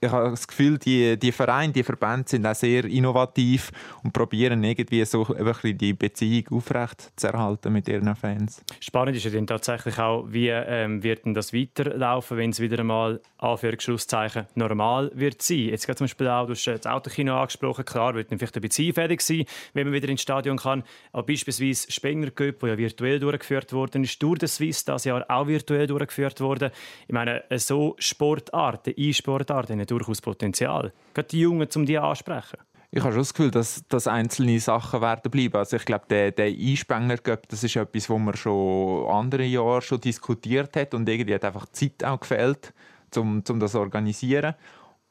[0.04, 3.72] ich habe das Gefühl, die, die Vereine, die Verbände sind auch sehr innovativ
[4.04, 8.64] und probieren irgendwie so ein die Beziehung aufrecht zu erhalten mit ihren Fans.
[8.80, 12.80] Spannend ist ja dann tatsächlich auch, wie ähm, wird denn das weiterlaufen, wenn es wieder
[12.80, 15.70] einmal Anführungszeichen normal wird sein.
[15.70, 18.62] Jetzt gerade zum Beispiel auch, du hast das Autokino angesprochen, klar, wird dann vielleicht ein
[18.62, 20.84] bisschen einfällig sein, wenn man wieder ins Stadion kann.
[21.12, 25.24] Aber beispielsweise Spenger Cup, der ja virtuell durchgeführt worden ist, Tour de Suisse das Jahr
[25.30, 26.72] auch virtuell durchgeführt worden.
[27.08, 30.94] Ich meine, so Sportarten, E-Sportarten durchaus Potenzial.
[31.14, 32.58] Gerade die Jungen, um die ansprechen.
[32.94, 35.56] Ich habe schon das Gefühl, dass, dass einzelne Sachen werden bleiben.
[35.56, 40.02] Also ich glaube, der, der Einspänger das ist etwas, wo man schon andere Jahre schon
[40.02, 42.74] diskutiert hat und irgendwie hat einfach Zeit auch gefehlt,
[43.16, 44.56] um, um das zu organisieren.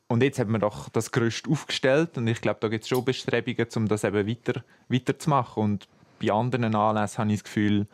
[0.08, 3.04] Und jetzt hat man doch das Gerüst aufgestellt und ich glaube, da gibt es schon
[3.04, 5.62] Bestrebungen, um das eben weiter, weiterzumachen.
[5.62, 5.88] Und
[6.20, 7.86] bei anderen Anlässen habe ich das Gefühl,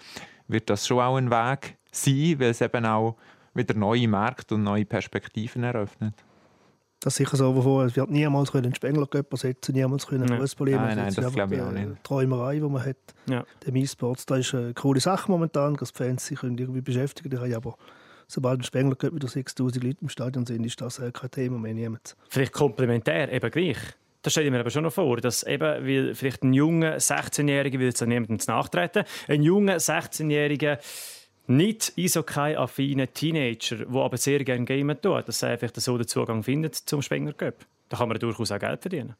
[0.49, 3.16] wird das schon auch ein Weg sein, weil es eben auch
[3.55, 6.14] wieder neue Märkte und neue Perspektiven eröffnet.
[7.00, 10.40] Das ist sicher so, wovon es wird niemals einen Spengler Cup ersetzen, niemals können Nein.
[10.40, 12.02] Fußball Nein, nein, das glaube ich auch nicht.
[12.02, 12.96] Träumerei, die man hat.
[13.28, 13.44] Ja.
[13.64, 17.38] Der E-Sports, das ist eine coole Sache momentan, dass die Fans sich können irgendwie beschäftigen
[17.38, 17.54] können.
[17.54, 17.76] Aber
[18.26, 21.74] sobald ein Spengler wieder 6000 Leute im Stadion sind, ist das äh, kein Thema mehr.
[21.74, 22.16] Niemand.
[22.28, 23.78] Vielleicht komplementär, eben gleich.
[24.22, 27.78] Das stelle ich mir aber schon noch vor, dass eben, weil vielleicht ein junger 16-Jähriger,
[27.78, 30.78] will jetzt an niemandem nachtreten, ein junger 16-Jähriger,
[31.48, 36.42] nicht Eishockey-affiner Teenager, der aber sehr gerne gamen tut, dass er vielleicht so den Zugang
[36.42, 37.54] findet zum Spengler Cup.
[37.88, 39.14] Da kann man durchaus auch Geld verdienen.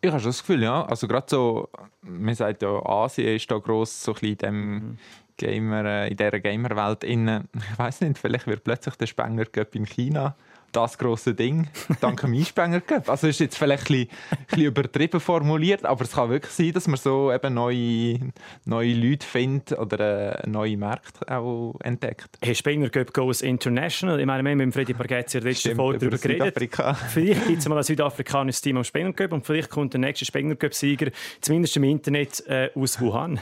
[0.00, 0.84] Ich habe schon das Gefühl, ja.
[0.86, 1.68] Also gerade so,
[2.02, 4.98] man sagt ja, Asien ist da gross, so ein bisschen in, dem
[5.36, 7.04] Gamer, äh, in dieser Gamerwelt.
[7.04, 10.36] Ich weiß nicht, vielleicht wird plötzlich der Spengler Cup in China
[10.72, 11.68] das große Ding,
[12.00, 13.08] dank dem Einspenger Cup.
[13.08, 16.72] Also ist jetzt vielleicht ein bisschen, ein bisschen übertrieben formuliert, aber es kann wirklich sein,
[16.72, 18.18] dass man so eben neue,
[18.64, 22.38] neue Leute findet oder äh, neue Märkte auch entdeckt.
[22.42, 24.20] Hey, Spengler Cup goes international.
[24.20, 26.96] Ich meine, wir haben mit Freddy Pargezzi in der letzten Folge über darüber geredet.
[27.10, 30.24] Vielleicht gibt es mal ein südafrikanisches Team am Spengler Cup und vielleicht kommt der nächste
[30.24, 33.40] Spengler Cup-Sieger, zumindest im Internet, äh, aus Wuhan.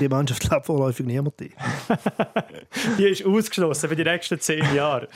[0.00, 1.52] Die Mannschaft glaubt vorläufig niemand ein.
[2.98, 5.08] Die ist ausgeschlossen für die nächsten zehn Jahre.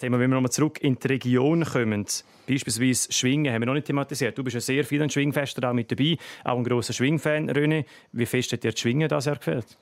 [0.00, 2.06] Wenn wir nochmal zurück in die Region kommen,
[2.46, 4.38] beispielsweise Schwingen, haben wir noch nicht thematisiert.
[4.38, 7.84] Du bist ja sehr viel an Schwingfesten auch mit dabei, auch ein grosser Schwingfan, René.
[8.12, 9.76] Wie fest hat dir die Schwingen das Jahr gefällt?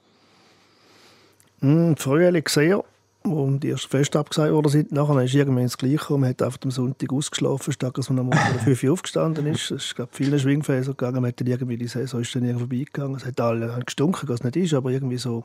[1.61, 2.83] Mm, Frühling sehr,
[3.22, 4.92] wo die ersten Feste abgesagt worden sind.
[4.92, 6.16] Nachher ist irgendwann das Gleiche.
[6.16, 9.46] Man hat einfach am Sonntag ausgeschlafen, statt dass man am Morgen um 5 Uhr aufgestanden
[9.46, 9.70] ist.
[9.70, 11.20] Es ist glaube vielen Schwingfans so gegangen.
[11.20, 13.16] Man hat dann irgendwie die Saison ist dann irgendwie vorbeigegangen.
[13.16, 15.44] Es hat alle gestunken, es nicht ist, aber irgendwie so...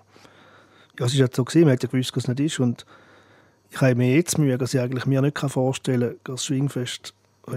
[0.97, 1.65] Ja, es ist halt so gewesen.
[1.65, 2.59] Man hat ja gewusst, es nicht ist.
[2.59, 2.85] Und
[3.69, 7.13] ich habe mir jetzt Mühe, dass ich eigentlich mir nicht vorstellen kann, dass das Schwingfest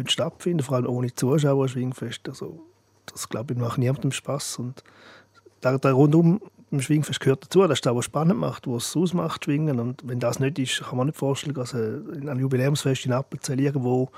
[0.07, 2.28] stattfinden vor allem ohne Zuschauer Schwingfest.
[2.28, 2.61] Also,
[3.07, 4.59] das glaube ich macht niemandem Spaß.
[4.59, 4.83] Und
[5.62, 7.61] der, der rundum im Schwingfest gehört dazu.
[7.62, 9.81] Das ist das, was spannend macht, was es ausmacht, Schwingen.
[9.81, 13.61] Und wenn das nicht ist, kann man nicht vorstellen, dass ein ein Jubiläumsfest in Appenzell
[13.61, 14.11] irgendwo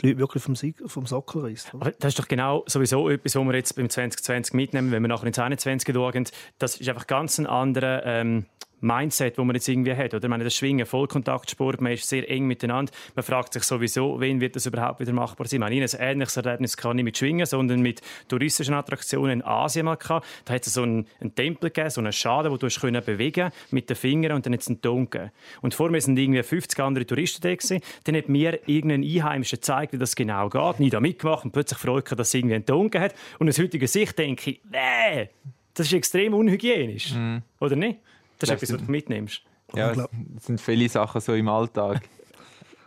[0.00, 1.74] die Leute wirklich vom, Sieg, vom Sockel reißt.
[1.74, 5.08] Aber das ist doch genau sowieso etwas, was wir jetzt beim 2020 mitnehmen, wenn wir
[5.08, 6.26] nachher ins 21 schauen.
[6.58, 8.46] Das ist einfach ganz ein anderer ähm,
[8.82, 10.12] Mindset, wo man jetzt irgendwie hat.
[10.12, 10.24] Oder?
[10.24, 12.92] Ich meine, das Schwingen, Vollkontaktsport, man ist sehr eng miteinander.
[13.14, 15.58] Man fragt sich sowieso, wen wird das überhaupt wieder machbar sein?
[15.58, 19.84] Ich meine, ein ähnliches Erlebnis kann nicht mit Schwingen, sondern mit touristischen Attraktionen in Asien
[19.84, 20.26] mal gehabt.
[20.44, 23.02] Da hat es so einen, einen Tempel gegeben, so einen Schaden, wo du hast können
[23.04, 25.30] bewegen mit den Fingern und dann es einen Ton gegeben.
[25.60, 27.80] Und vor mir sind irgendwie 50 andere Touristen da gewesen.
[28.04, 30.80] Dann hat mir irgendein Einheimischer gezeigt, wie das genau geht.
[30.80, 33.14] Nie da mitgemacht und plötzlich freut mich, dass es irgendwie einen Ton hat.
[33.38, 35.28] Und aus heutiger Sicht denke ich, nee,
[35.74, 37.14] das ist extrem unhygienisch.
[37.60, 37.98] Oder nicht?
[38.42, 39.42] Das ist etwas, was du mitnimmst.
[39.74, 39.92] Ja,
[40.36, 42.02] es sind viele Sachen so im Alltag,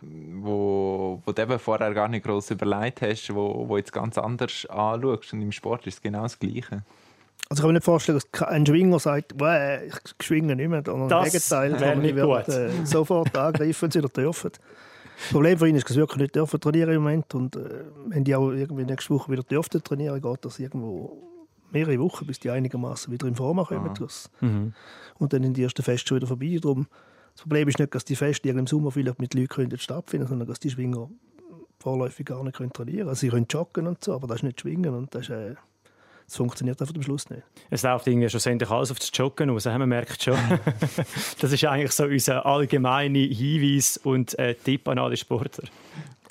[0.00, 4.66] wo, wo du eben vorher gar nicht groß überlegt hast, wo, wo jetzt ganz anders
[4.66, 5.32] anschaust.
[5.32, 6.82] Und im Sport ist es genau das Gleiche.
[7.48, 10.82] Also ich kann mir nicht vorstellen, dass ein Schwinger sagt, «Wäh, ich schwinge nicht mehr.
[10.84, 12.48] Sondern Das Im Gegenteil, wäre nicht gut.
[12.48, 14.50] Äh, sofort angreifen, wenn sie wieder dürfen.
[15.18, 17.34] Das Problem für ihn ist, dass sie wirklich nicht dürfen trainieren im Moment.
[17.34, 21.35] Und äh, wenn die auch irgendwie nächste Woche wieder dürften trainieren, geht das irgendwo
[21.72, 23.94] mehrere Wochen, bis die einigermaßen wieder in Form kommen.
[23.98, 24.30] Das.
[25.18, 26.58] Und dann sind die ersten Feste schon wieder vorbei.
[26.60, 26.86] Darum,
[27.34, 30.60] das Problem ist nicht, dass die Feste im Sommer vielleicht mit Leuten stattfinden sondern dass
[30.60, 31.10] die Schwinger
[31.78, 33.08] vorläufig gar nicht können trainieren können.
[33.10, 35.54] Also sie können joggen und so, aber das ist nicht Schwingen und das, ist, äh,
[36.26, 37.42] das funktioniert einfach am Schluss nicht.
[37.70, 40.38] Es läuft irgendwie schlussendlich alles auf das Joggen aus, man merkt schon.
[41.40, 45.68] das ist eigentlich so unser allgemeiner Hinweis und äh, Tipp an alle Sportler.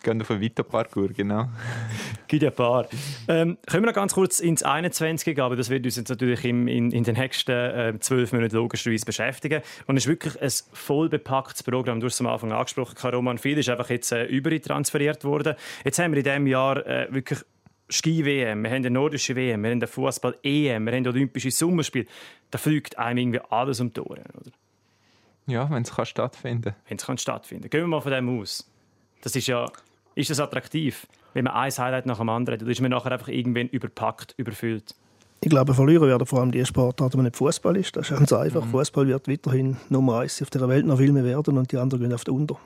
[0.06, 1.50] Gehen auf einen Vita-Parkour, genau.
[2.28, 2.88] Gibt ja ein paar.
[3.28, 6.46] Ähm, können wir noch ganz kurz ins 21 gehen, aber das wird uns jetzt natürlich
[6.46, 9.62] im, in, in den nächsten äh, zwölf Minuten logischerweise beschäftigen.
[9.88, 12.00] Und es ist wirklich ein voll bepacktes Programm.
[12.00, 13.38] Du hast es am Anfang angesprochen, Roman.
[13.38, 15.56] Viel ist einfach jetzt äh, übertransferiert worden.
[15.84, 17.40] Jetzt haben wir in diesem Jahr äh, wirklich
[17.90, 22.08] Ski-WM, wir haben eine nordische WM, wir haben eine Fußball-EM, wir haben Olympische Sommerspiele.
[22.50, 24.52] Da fliegt einem irgendwie alles um die Ohren, oder?
[25.48, 28.68] Ja, wenn es kann stattfinden wenn es kann stattfinden Gehen wir mal von dem aus.
[29.22, 29.72] Das ist ja,
[30.16, 33.12] ist das attraktiv, wenn man ein Highlight nach dem anderen hat, oder ist man nachher
[33.12, 34.96] einfach irgendwann überpackt, überfüllt?
[35.42, 37.96] Ich glaube, verlieren werden vor allem die Sportarten, die nicht Fußball ist.
[37.96, 38.66] Das ist ganz einfach.
[38.66, 42.02] Fußball wird weiterhin Nummer eins auf der Welt noch viel mehr werden und die anderen
[42.02, 42.58] gehen oft unter.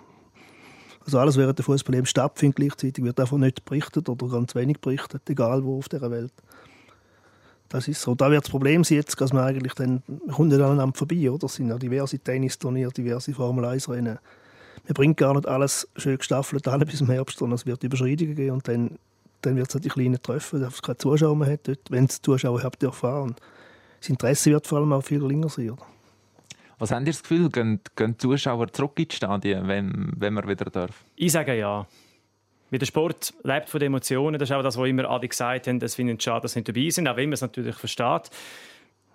[1.03, 4.79] Also alles, während der Fußball eben stattfindet, gleichzeitig wird einfach nicht berichtet oder ganz wenig
[4.79, 6.31] berichtet, egal wo auf der Welt.
[7.67, 8.15] Das ist so.
[8.15, 11.29] Da wird das Problem sein jetzt, dass man eigentlich dann man kommt nicht aneinander vorbei,
[11.29, 11.45] oder?
[11.45, 14.19] Es sind ja diverse Tennisturniere, diverse Formel 1 Rennen.
[14.89, 18.33] Man bringt gar nicht alles schön gestaffelt an bis im Herbst, sondern es wird Überschreitungen
[18.33, 18.97] geben und dann,
[19.41, 22.05] dann wird es halt die kleinen treffen, dass es keine Zuschauer mehr hat, dort, wenn
[22.05, 23.35] es Zuschauer habt dürfen fahren.
[23.99, 25.69] Das Interesse wird vor allem auch viel geringer sein.
[25.69, 25.85] Oder?
[26.79, 30.65] Was habt ihr das Gefühl, gehen, gehen Zuschauer zurück ins Stadion, wenn, wenn man wieder
[30.65, 31.03] darf?
[31.15, 31.85] Ich sage ja.
[32.71, 34.39] Weil der Sport lebt von den Emotionen.
[34.39, 35.79] Das ist auch das, was immer alle gesagt haben.
[35.81, 38.31] Es finden schade, dass sie nicht dabei sind, auch wenn man es natürlich versteht.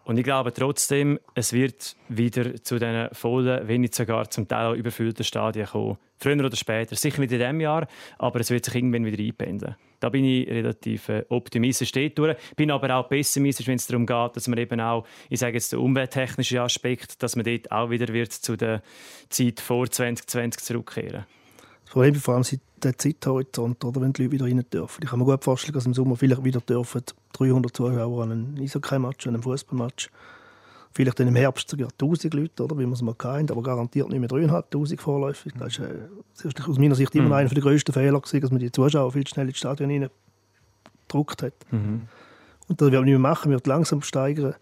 [0.05, 4.67] Und ich glaube trotzdem, es wird wieder zu diesen vollen, wenn nicht sogar zum Teil
[4.67, 5.97] auch überfüllten Stadien kommen.
[6.19, 6.95] früher oder später.
[6.95, 7.87] Sicher nicht in diesem Jahr,
[8.19, 9.77] aber es wird sich irgendwann wieder einpendeln.
[10.01, 12.37] Da bin ich relativ äh, optimistisch durch.
[12.57, 15.73] Bin aber auch pessimistisch, wenn es darum geht, dass man eben auch, ich sage jetzt
[15.73, 18.83] den umwelttechnischen Aspekt, dass man dort auch wieder wird zu der
[19.31, 21.25] Zeit vor 2020 zurückkehren.
[21.25, 21.44] Das
[21.95, 25.01] Problem vor allem seit der Zeithorizont, oder, wenn die Leute wieder rein dürfen.
[25.05, 27.03] Ich kann mir gut vorstellen, dass im Sommer vielleicht wieder dürfen
[27.35, 30.11] 300 Zuschauer an einem Eishockey-Match, an einem Fußballmatch.
[30.93, 34.09] Vielleicht dann im Herbst sogar 1000 Leute, oder, wie wir es mal hatten, aber garantiert
[34.09, 35.53] nicht mehr 3'500 vorläufig.
[35.57, 35.95] Das ist, äh,
[36.37, 37.33] das ist aus meiner Sicht immer mhm.
[37.33, 40.09] einer der grössten Fehler, gewesen, dass man die Zuschauer viel schnell ins Stadion
[41.07, 41.55] gedruckt hat.
[41.71, 42.09] Mhm.
[42.67, 44.57] Und das wird man nicht mehr machen, wird langsam steigern.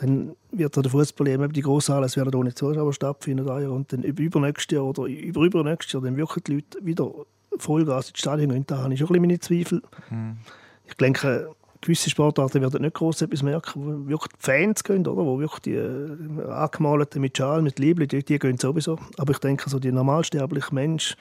[0.00, 3.46] Dann wird der Fußball eben die Grosshalle, es werden ohne Zuschauer stattfinden.
[3.68, 7.12] Und dann übernächstes Jahr oder über übernächstes Jahr dann wirklich die Leute wieder
[7.58, 8.64] Vollgas ins Stadion gehen.
[8.66, 9.82] Da habe ich schon ein bisschen meine Zweifel.
[10.08, 10.38] Mhm.
[10.86, 15.24] Ich denke, gewisse Sportarten werden nicht groß etwas merken, wo wirklich die Fans gehen, oder?
[15.24, 18.98] wo wirklich die äh, angemalten mit Schal, mit Liebling, die, die gehen sowieso.
[19.18, 21.16] Aber ich denke, so die normalsterbliche Mensch,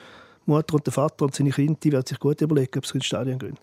[0.45, 3.05] Mutter und der Vater und seine Kinder, die werden sich gut überlegen, ob sie ins
[3.05, 3.57] Stadion gehen.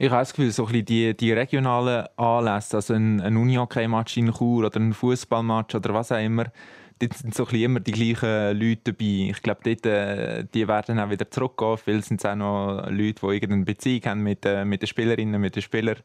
[0.00, 4.32] Ich habe das Gefühl, so ein die, die regionalen Anlässe, also ein, ein Unihockey-Match in
[4.32, 6.44] Chur oder ein Fußballmatch oder was auch immer,
[7.00, 9.30] dort sind so immer die gleichen Leute dabei.
[9.30, 11.78] Ich glaube, dort, äh, die werden auch wieder zurückgehen.
[11.84, 15.56] Weil sind auch noch Leute, die irgendeine Beziehung haben mit, äh, mit den Spielerinnen, mit
[15.56, 15.96] den Spielern.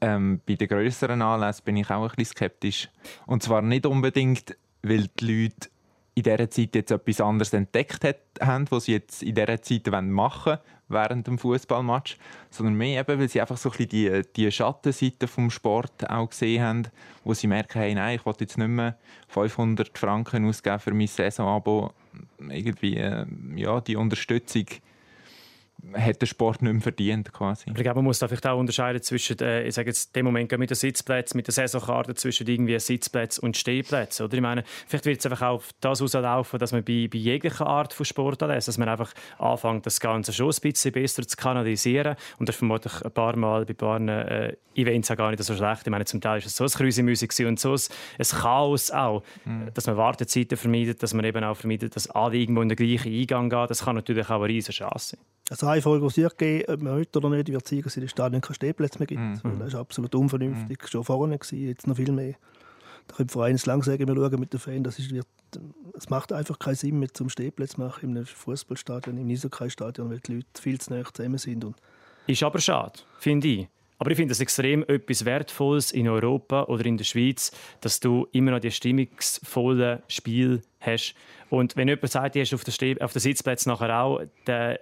[0.00, 2.88] Ähm, bei den grösseren Anlässen bin ich auch ein bisschen skeptisch.
[3.26, 5.68] Und zwar nicht unbedingt, weil die Leute
[6.20, 8.04] in dieser Zeit jetzt etwas anderes entdeckt
[8.40, 12.18] haben, was sie jetzt in dieser Zeit machen wollen, während dem Fußballmatch,
[12.50, 16.28] sondern mehr eben, weil sie einfach so ein bisschen die, die Schattenseite vom Sport auch
[16.28, 16.82] gesehen haben,
[17.24, 18.96] wo sie merken, hey, nein, ich will jetzt nicht mehr
[19.28, 21.92] 500 Franken ausgeben für mein Saisonabo.
[22.38, 23.24] Irgendwie, äh,
[23.56, 24.66] ja, die Unterstützung
[25.94, 27.32] hat der Sport nicht mehr verdient.
[27.32, 27.64] Quasi.
[27.68, 30.50] Ich glaube, man muss da vielleicht auch unterscheiden zwischen, äh, ich sage jetzt, dem Moment
[30.58, 34.26] mit den Sitzplätzen, mit der Saisonkarte zwischen irgendwie Sitzplätzen und Stehplätzen.
[34.26, 34.34] Oder?
[34.34, 37.92] Ich meine, vielleicht wird es einfach auch das rauslaufen, dass man bei, bei jeglicher Art
[37.92, 42.16] von Sport lässt, dass man einfach anfängt, das Ganze schon ein bisschen besser zu kanalisieren.
[42.38, 45.54] Und das vermutlich ein paar Mal bei ein paar äh, Events auch gar nicht so
[45.54, 45.82] schlecht.
[45.84, 47.80] Ich meine, zum Teil war es so eine Krüsemusik und so ein,
[48.18, 49.68] ein Chaos auch, mhm.
[49.74, 53.12] dass man Wartezeiten vermeidet, dass man eben auch vermeidet, dass alle irgendwo in den gleichen
[53.12, 53.66] Eingang gehen.
[53.68, 55.20] Das kann natürlich auch eine riesige Chance sein.
[55.50, 57.92] Also eine Folge, die es wird geben, ob man heute oder nicht, wird zeigen, dass
[57.92, 59.20] es in den Stadien keine Stehplätze mehr gibt.
[59.20, 59.58] Mhm.
[59.58, 60.80] Das ist absolut unvernünftig.
[60.80, 60.86] Mhm.
[60.86, 62.34] Schon vorne gewesen, jetzt noch viel mehr.
[63.08, 65.26] Da könnte Verein lang sagen, wir schauen mit den Fans, das ist, wird,
[65.94, 70.20] es macht einfach keinen Sinn mehr zum Stehplatz machen in einem Fußballstadion, im Eishockey-Stadion, weil
[70.20, 71.64] die Leute viel zu nah zusammen sind.
[71.64, 71.74] Und
[72.28, 73.68] ist aber schade, finde ich.
[73.98, 78.28] Aber ich finde es extrem etwas Wertvolles in Europa oder in der Schweiz, dass du
[78.30, 81.14] immer noch die stimmungsvollen Spiel hast.
[81.50, 84.78] Und wenn jemand sagt, du hast auf den, auf den Sitzplatz nachher auch, dann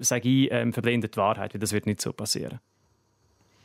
[0.00, 2.60] sage ich, ähm, verblendet die Wahrheit, weil das wird nicht so passieren.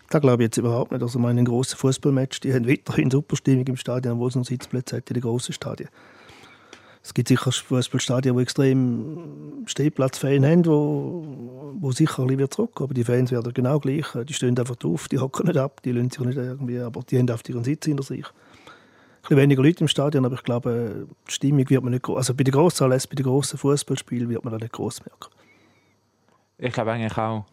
[0.10, 1.02] Da glaube ich jetzt überhaupt nicht.
[1.02, 4.98] Also meine grossen Fußballmatch, die haben weiterhin super Stimmung im Stadion, obwohl es noch Sitzplätze
[4.98, 5.90] hat in den grossen Stadien.
[7.06, 11.26] Es gibt sicher Fußballstadien, die extrem Stehplatzfans haben, wo,
[11.80, 12.88] wo sicher ein bisschen zurückkommen.
[12.88, 14.06] Aber die Fans werden genau gleich.
[14.26, 17.20] Die stehen einfach drauf, die hocken nicht ab, die lassen sich nicht irgendwie, aber die
[17.20, 18.24] haben auf ihren Sitz hinter sich.
[18.26, 22.34] Ein bisschen weniger Leute im Stadion, aber ich glaube, die Stimmung wird man nicht Also
[22.34, 25.30] bei den grossen bei den grossen Fußballspielen wird man da nicht groß merken.
[26.64, 27.44] Ich glaube eigentlich auch.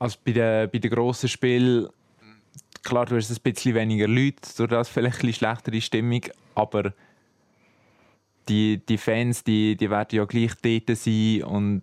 [0.00, 1.88] Also bei den, bei den grossen Spielen,
[2.82, 6.22] klar, du hast ein bisschen weniger Leute, durch das vielleicht ein schlechtere Stimmung,
[6.56, 6.92] aber
[8.48, 11.82] die, die Fans, die, die werden ja gleich dort sein und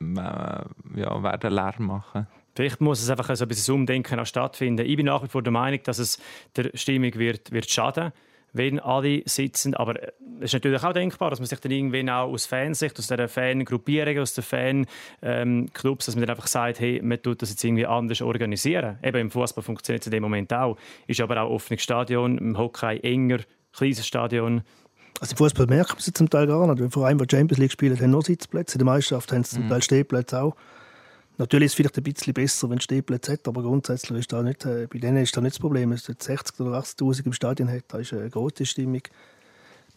[0.00, 2.28] äh, ja, werden Lärm machen.
[2.54, 4.86] Vielleicht muss es einfach ein bisschen Umdenken auch stattfinden.
[4.86, 6.20] Ich bin nach wie vor der Meinung, dass es
[6.54, 8.14] der Stimmung wird, wird schaden wird
[8.54, 9.74] wenn alle sitzen.
[9.74, 10.00] Aber
[10.40, 13.28] es ist natürlich auch denkbar, dass man sich dann irgendwann auch aus Fansicht, aus der
[13.28, 14.88] Fangruppierung, aus den Fanclubs,
[15.22, 18.98] ähm, dass man dann einfach sagt, hey, man tut das jetzt irgendwie anders organisieren.
[19.02, 20.78] Eben im Fußball funktioniert es in dem Moment auch.
[21.06, 23.40] Ist aber auch offenes Stadion, im Hockey enger,
[23.72, 24.62] kleines Stadion.
[25.20, 26.80] Also im Fußball merkt man es zum Teil gar nicht.
[26.80, 28.76] Wenn Vereine, die Champions League spielen, haben nur Sitzplätze.
[28.76, 29.68] In der Meisterschaft haben sie zum mhm.
[29.70, 30.56] Teil Stehplätze auch.
[31.36, 34.64] Natürlich ist es vielleicht ein bisschen besser, wenn Stehplätze hat, aber grundsätzlich ist da nicht,
[34.66, 35.90] äh, bei denen ist da nicht das Problem.
[35.90, 39.02] Wenn es 60 oder 80'000 im Stadion hat, da ist eine große Stimmung.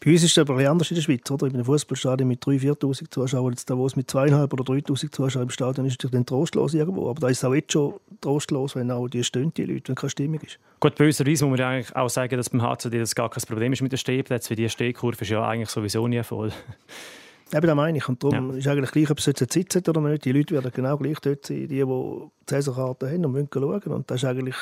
[0.04, 1.30] Bei uns ist es aber anders in der Schweiz.
[1.30, 1.47] Oder?
[1.47, 5.12] In einem Fußballstadion mit 3'000, 4'000 Zuschauern, jetzt da, wo es mit 2'500 oder 3'000
[5.12, 7.10] Zuschauern im Stadion ist, ist es dann trostlos irgendwo.
[7.10, 9.95] Aber da ist es auch jetzt schon trostlos, wenn auch die stehen, die Leute, wenn
[9.95, 10.60] keine Stimmung ist.
[10.80, 13.82] Gut, böserweise muss man eigentlich auch sagen, dass beim HCD das gar kein Problem ist
[13.82, 16.52] mit den Stehplätzen, weil die Stehkurve ist ja eigentlich sowieso nie voll.
[17.53, 18.10] Eben, das meine ich.
[18.10, 18.57] Und darum ja.
[18.57, 20.25] ist eigentlich gleich, ob es jetzt hat oder nicht.
[20.25, 23.93] Die Leute werden genau gleich dort sein, die, die die Saisonkarten haben und wollen schauen.
[23.93, 24.55] Und das ist eigentlich...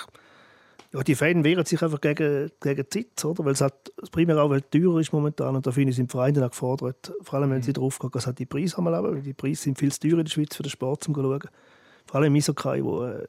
[0.94, 3.44] Ja, die Fans wehren sich einfach gegen, gegen die Zeit, oder?
[3.44, 3.74] Weil es halt
[4.12, 5.56] primär auch weil es teurer ist momentan.
[5.56, 7.76] Und da finde ich, sind Vereine auch gefordert, vor allem wenn sie mhm.
[7.76, 9.22] drauf gehen, dass halt die Preise haben.
[9.22, 11.50] Die Preise sind viel zu teuer in der Schweiz für den Sport, zum zu schauen.
[12.06, 13.04] Vor allem im Eishockey, wo...
[13.04, 13.28] Äh,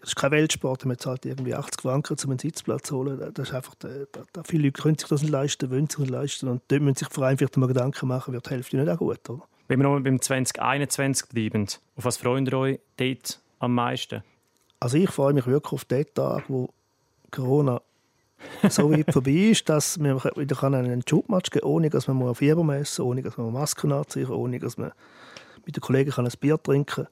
[0.00, 3.18] das ist kein Weltsport, man zahlt irgendwie 80 Franken, um einen Sitzplatz zu holen.
[3.34, 3.88] Das ist einfach, da,
[4.32, 6.48] da, viele Leute können sich das nicht leisten, wollen sich nicht leisten.
[6.48, 8.96] Und dort müssen sich vor allem vielleicht mal Gedanken machen, wird die Hälfte nicht auch
[8.96, 9.42] gut, oder?
[9.68, 14.24] Wenn wir noch beim 2021 bleiben, auf was freuen ihr euch dort am meisten?
[14.80, 16.70] Also ich freue mich wirklich auf den Tag, wo
[17.30, 17.82] Corona
[18.68, 22.64] so weit vorbei ist, dass wir wieder einen Schubmatch geben kann, ohne dass man Fieber
[22.64, 24.92] messen muss, ohne dass man Masken anziehen ohne dass man
[25.66, 27.08] mit den Kollegen ein Bier trinken kann.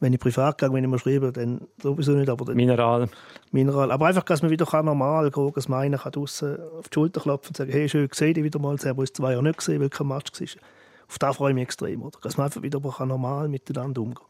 [0.00, 2.28] Wenn ich privat gehe, wenn ich mal schreibe, dann sowieso nicht.
[2.28, 3.08] Aber dann Mineral.
[3.50, 3.90] Mineral.
[3.90, 7.20] Aber einfach, dass man wieder normal gehen kann, dass man einen draußen auf die Schulter
[7.20, 9.88] klopfen und sagen, hey, schön gesehen dich wieder mal, wir zwei Jahre nicht gesehen, weil
[9.88, 10.62] kein Match war.
[11.08, 12.02] Auf das freue ich mich extrem.
[12.02, 12.18] Oder?
[12.22, 14.26] Dass man einfach wieder normal miteinander umgehen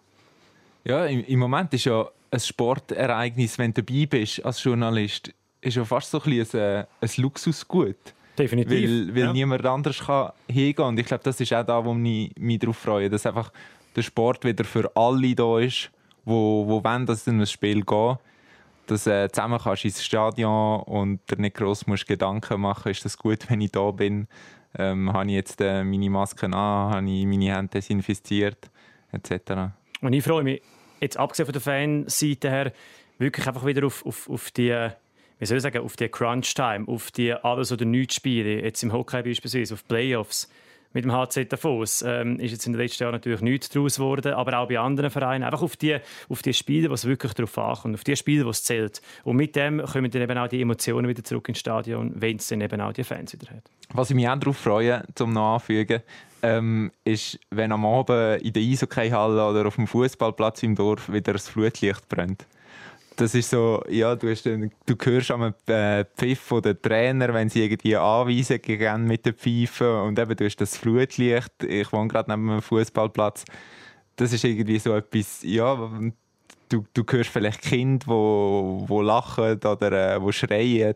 [0.84, 5.76] Ja, im, im Moment ist ja ein Sportereignis, wenn du dabei bist als Journalist, ist
[5.76, 7.96] ja fast so ein, bisschen ein, ein Luxusgut.
[8.38, 8.88] Definitiv.
[8.88, 9.32] Weil, weil ja.
[9.32, 12.76] niemand anders kann hingehen Und ich glaube, das ist auch da, wo ich mich darauf
[12.76, 13.50] freue, dass einfach
[13.98, 15.90] der Sport wieder für alle da ist,
[16.24, 18.18] wo, wo wollen, dass in ein Spiel geht.
[18.86, 23.04] Dass du äh, zusammen kannst ins Stadion und dir nicht gross musst Gedanken machen ist
[23.04, 24.28] das gut, wenn ich da bin.
[24.78, 28.70] Ähm, habe ich jetzt äh, meine Masken an, habe ich meine Hände desinfiziert,
[29.12, 29.72] etc.
[30.00, 30.62] Und ich freue mich,
[31.00, 32.72] jetzt abgesehen von der Fanseite her,
[33.18, 34.90] wirklich einfach wieder auf, auf, auf die
[35.38, 38.92] wie soll ich sagen, auf die Crunch-Time, auf die alles- oder nichts Spiele, jetzt im
[38.92, 40.48] Hockey beispielsweise, auf Playoffs
[40.92, 44.32] mit dem HC Davos, ähm, ist jetzt in den letzten Jahren natürlich nichts daraus geworden,
[44.32, 45.98] aber auch bei anderen Vereinen, einfach auf die,
[46.28, 49.02] auf die Spiele, was wirklich darauf ankommt, auf die Spiele, was zählt.
[49.24, 52.48] Und mit dem kommen dann eben auch die Emotionen wieder zurück ins Stadion, wenn es
[52.48, 53.64] dann eben auch die Fans wieder hat.
[53.92, 56.02] Was ich mich auch darauf freue, zum noch anfügen,
[56.42, 61.32] ähm, ist, wenn am Abend in der Eishockeyhalle oder auf dem Fußballplatz im Dorf wieder
[61.32, 62.46] das Flutlicht brennt
[63.18, 67.64] das ist so, ja, du, hast du hörst am äh, Pfiff von Trainer, wenn sie
[67.64, 71.64] irgendwie Anweisungen geben mit den Pfeifen und eben du hast das Flutlicht.
[71.64, 73.44] Ich wohne gerade neben einem Fußballplatz.
[74.14, 75.74] Das ist irgendwie so etwas, ja,
[76.68, 80.94] du, du hörst vielleicht Kinder, wo, wo lachen oder äh, wo schreien.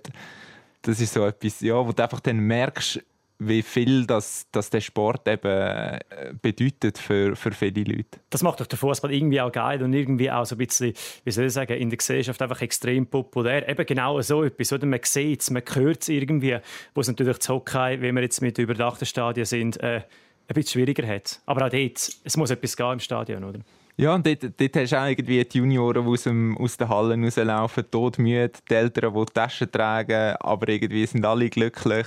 [0.82, 3.00] Das ist so etwas, ja, wo du einfach dann merkst,
[3.48, 6.00] wie viel das, das der Sport eben äh,
[6.40, 8.20] bedeutet für, für viele Leute.
[8.31, 10.92] Das macht doch den Fußball irgendwie auch geil und irgendwie auch so ein bisschen,
[11.24, 13.68] wie soll ich sagen, in der Gesellschaft einfach extrem populär.
[13.68, 14.87] Eben genau so etwas, oder?
[14.87, 16.59] Man sieht es, man hört es irgendwie,
[16.94, 20.02] wo es natürlich das Hockey, wie wir jetzt mit überdachten Stadien sind, äh,
[20.48, 21.40] ein bisschen schwieriger hat.
[21.46, 23.61] Aber auch dort, es muss etwas gehen im Stadion, oder?
[23.96, 26.88] Ja, und dort, dort hast du auch irgendwie die Junioren, die aus, dem, aus den
[26.88, 32.07] Hallen rauslaufen, todmüde, die Eltern, die, die Taschen tragen, aber irgendwie sind alle glücklich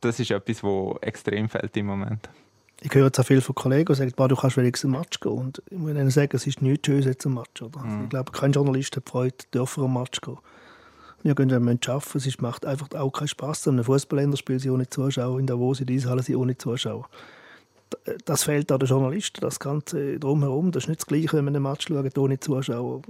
[0.00, 2.28] das ist etwas, was extrem fällt im Moment.
[2.82, 5.32] Ich höre jetzt auch viel von Kollegen, die sagen, du kannst wenigstens einen Match gehen.
[5.32, 7.60] Und ich muss ihnen sagen, es ist nichts schön jetzt ein Match.
[7.60, 7.80] Oder?
[7.80, 8.04] Mhm.
[8.04, 10.38] Ich glaube, kein Journalist hat Freude, dürfen einen Match gehen.
[11.22, 12.18] Wir gehen wir arbeiten.
[12.18, 13.68] Es macht einfach auch keinen Spaß.
[13.68, 17.06] Ein Fußballländerspiel sind ohne Zuschauer, in Davos, in der Eishalle sind ohne Zuschauer
[18.24, 20.72] das fehlt an den Journalisten, das Ganze drumherum.
[20.72, 23.02] Das ist nicht das Gleiche, wenn man einen Match schaut ohne Zuschauer.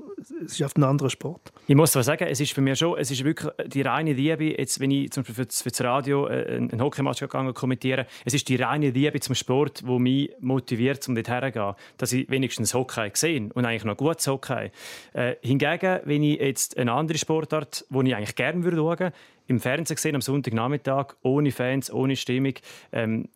[0.45, 1.53] Es ist auf ein anderer Sport.
[1.67, 4.57] Ich muss zwar sagen, es ist für mich schon, es ist wirklich die reine Liebe,
[4.59, 8.49] jetzt, wenn ich zum Beispiel für das, Radio äh, einen Hockeymatch gegangen kommentiere, es ist
[8.49, 11.75] die reine Liebe zum Sport, die mich motiviert, um dorthin zu gehen.
[11.97, 14.71] Dass ich wenigstens Hockey sehe und eigentlich noch gutes Hockey.
[15.13, 19.13] Äh, hingegen, wenn ich jetzt eine andere Sportart, die ich eigentlich gerne würde schauen,
[19.47, 22.55] im Fernsehen gesehen am Sonntagnachmittag, ohne Fans, ohne Stimmung,
[22.93, 23.29] ähm,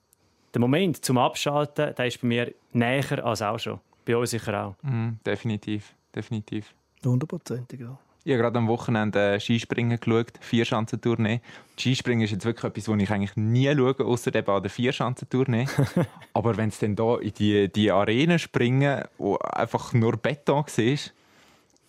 [0.54, 3.80] der Moment zum Abschalten, der ist bei mir näher als auch schon.
[4.04, 4.74] Bei euch sicher auch.
[4.82, 6.74] Mm, definitiv, definitiv.
[7.04, 7.98] Hundertprozentig, ja.
[8.26, 11.42] Ich habe gerade am Wochenende Skispringen geschaut, Vierschanzentournee.
[11.78, 15.66] Skispringen ist jetzt wirklich etwas, was ich eigentlich nie schaue, außer eben an der Vierschanzentournee.
[16.32, 21.12] Aber wenn es dann hier in die, die Arena springen, wo einfach nur Beton ist,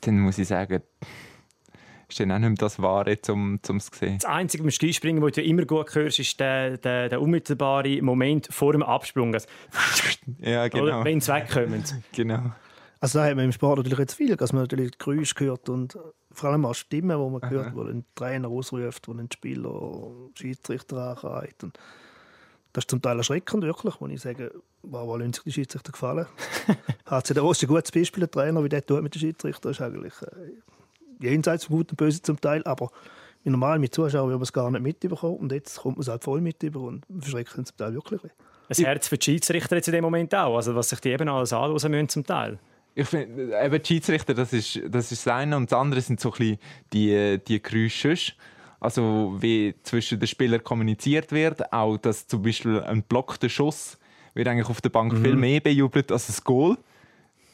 [0.01, 0.81] dann muss ich sagen,
[2.09, 4.17] ist dann auch nicht mehr das Wahre, um es zu sehen.
[4.19, 8.47] Das Einzige beim Skispringen, was du immer gut hörst, ist der, der, der unmittelbare Moment
[8.51, 9.33] vor dem Absprung.
[9.33, 9.47] Also,
[10.39, 11.03] ja, genau.
[11.03, 11.83] Wenn sie wegkommen.
[12.11, 12.51] genau.
[12.99, 15.69] Also da hat man im Sport natürlich jetzt viel, dass man natürlich die Geräusche hört
[15.69, 15.97] und
[16.31, 17.49] vor allem auch Stimmen, die man Aha.
[17.49, 21.63] hört, wo ein Trainer ausruft, wo ein Spieler Schiedsrichter anreiht.
[21.63, 21.77] Und
[22.73, 25.91] das ist zum Teil erschreckend, wirklich, wo ich sage, wow, wo lassen sich die Schiedsrichter
[25.91, 26.25] gefallen?
[27.05, 29.81] Hat sie da ein gutes Beispiel, ein Trainer, wie der tut mit den Schiedsrichtern, ist
[29.81, 30.51] eigentlich äh,
[31.19, 32.89] jenseits von Gut und Böse zum Teil, aber
[33.43, 36.23] normal mit Zuschauern würde man es gar nicht mitbekommen und jetzt kommt man es halt
[36.23, 38.21] voll mit über und verschreckt zum Teil wirklich.
[38.67, 41.29] Ein Herz für die Schiedsrichter jetzt in dem Moment auch, also was sich die eben
[41.29, 42.57] alles anhören müssen zum Teil.
[42.95, 46.19] Ich finde, eben die Schiedsrichter, das ist, das ist das eine und das andere sind
[46.19, 46.59] so ein bisschen
[46.93, 48.15] die, die Geräusche.
[48.79, 53.97] Also wie zwischen den Spielern kommuniziert wird, auch dass zum Beispiel ein blockter Schuss
[54.33, 55.23] wird eigentlich auf der Bank mhm.
[55.23, 56.77] viel mehr bejubelt als ein Goal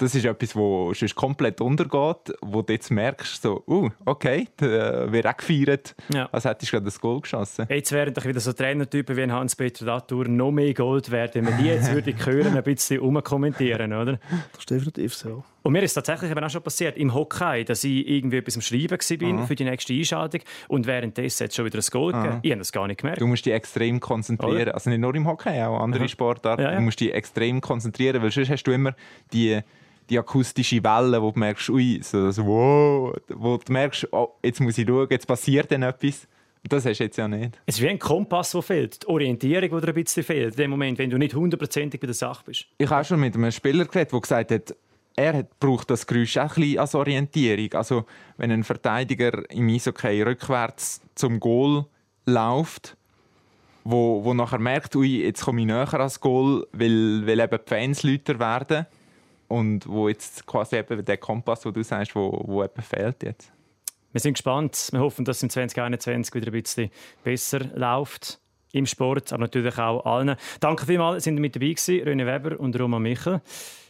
[0.01, 5.11] das ist etwas, wo sonst komplett untergeht, wo du jetzt merkst, so, uh, okay, da
[5.11, 6.27] wird auch gefeiert, ja.
[6.31, 7.67] als hättest du gerade das Goal geschossen.
[7.69, 11.53] Jetzt wären doch wieder so Trainertypen wie Hans-Peter Latour noch mehr Gold wert, wenn wir
[11.53, 14.19] die jetzt würde hören, ein bisschen umkommentieren, oder?
[14.51, 15.43] Das ist definitiv so.
[15.63, 18.61] Und mir ist tatsächlich eben auch schon passiert im Hockey, dass ich irgendwie etwas am
[18.61, 22.39] Schreiben war für die nächste Einschaltung und währenddessen hat es schon wieder ein Goal gegeben.
[22.41, 23.21] Ich habe das gar nicht gemerkt.
[23.21, 24.61] Du musst dich extrem konzentrieren.
[24.63, 24.73] Oder?
[24.73, 26.63] Also nicht nur im Hockey, auch andere Sportarten.
[26.63, 26.77] Ja, ja.
[26.77, 28.95] Du musst dich extrem konzentrieren, weil sonst hast du immer
[29.33, 29.61] die,
[30.09, 34.59] die akustische Welle, wo du merkst, ui, so, so wow, wo du merkst, oh, jetzt
[34.59, 36.27] muss ich schauen, jetzt passiert dann etwas.
[36.63, 37.59] Das hast du jetzt ja nicht.
[37.65, 39.01] Es ist wie ein Kompass, der fehlt.
[39.01, 40.53] Die Orientierung, die dir ein bisschen fehlt.
[40.53, 42.67] In dem Moment, wenn du nicht hundertprozentig bei der Sache bist.
[42.77, 44.75] Ich habe schon mit einem Spieler geredet, der gesagt hat,
[45.15, 47.73] er braucht das Geräusch auch ein bisschen als Orientierung.
[47.73, 48.05] Also,
[48.37, 51.85] wenn ein Verteidiger im Eishockey rückwärts zum Goal
[52.25, 52.95] läuft,
[53.83, 57.69] wo, wo nachher merkt, ui, jetzt komme ich näher ans Goal, weil, weil eben die
[57.69, 58.85] Fans lauter werden
[59.51, 63.51] und wo jetzt quasi eben der Kompass, den du sagst, wo, wo eben fehlt jetzt.
[64.13, 64.89] Wir sind gespannt.
[64.91, 66.89] Wir hoffen, dass es im 2021 wieder ein bisschen
[67.23, 68.39] besser läuft.
[68.73, 70.37] Im Sport, aber natürlich auch allen.
[70.61, 73.41] Danke vielmals, sind mit dabei gewesen, René Weber und Roman Michel.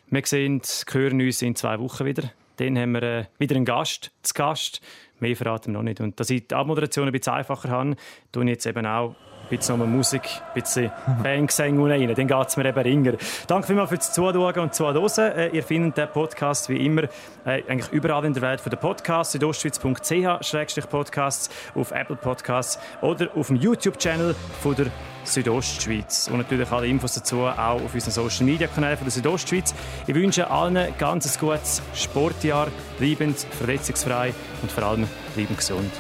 [0.10, 0.60] Wir sehen,
[0.92, 2.32] hören uns in zwei Wochen wieder.
[2.56, 4.82] Dann haben wir äh, wieder einen Gast, zu Gast.
[5.20, 6.02] Mehr verraten wir noch nicht.
[6.02, 7.96] Und dass ich die Abmoderation ein bisschen einfacher habe,
[8.32, 9.16] tue jetzt eben auch
[9.58, 10.92] bisschen nochmal Musik, ein bisschen
[11.22, 12.16] Fangesänge rein.
[12.16, 13.14] Dann geht es mir eben ringer.
[13.48, 15.38] Danke vielmals fürs Zuschauen und Zuhören.
[15.38, 17.04] Äh, ihr findet den Podcast wie immer
[17.46, 23.48] äh, eigentlich überall in der Welt von den Podcasts, südostschweiz.ch-podcasts, auf Apple Podcasts oder auf
[23.48, 24.88] dem YouTube-Channel von der
[25.24, 26.30] Südostschweiz.
[26.30, 29.74] Und natürlich alle Infos dazu auch auf unseren Social Media Kanälen von der Südostschweiz.
[30.08, 35.92] Ich wünsche allen ein ganz gutes Sportjahr, bleibend verletzungsfrei und vor allem bleibend gesund.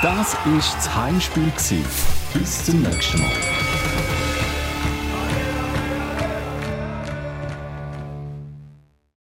[0.00, 1.52] Das war das Heimspiel.
[2.32, 3.67] Bis zum nächsten Mal.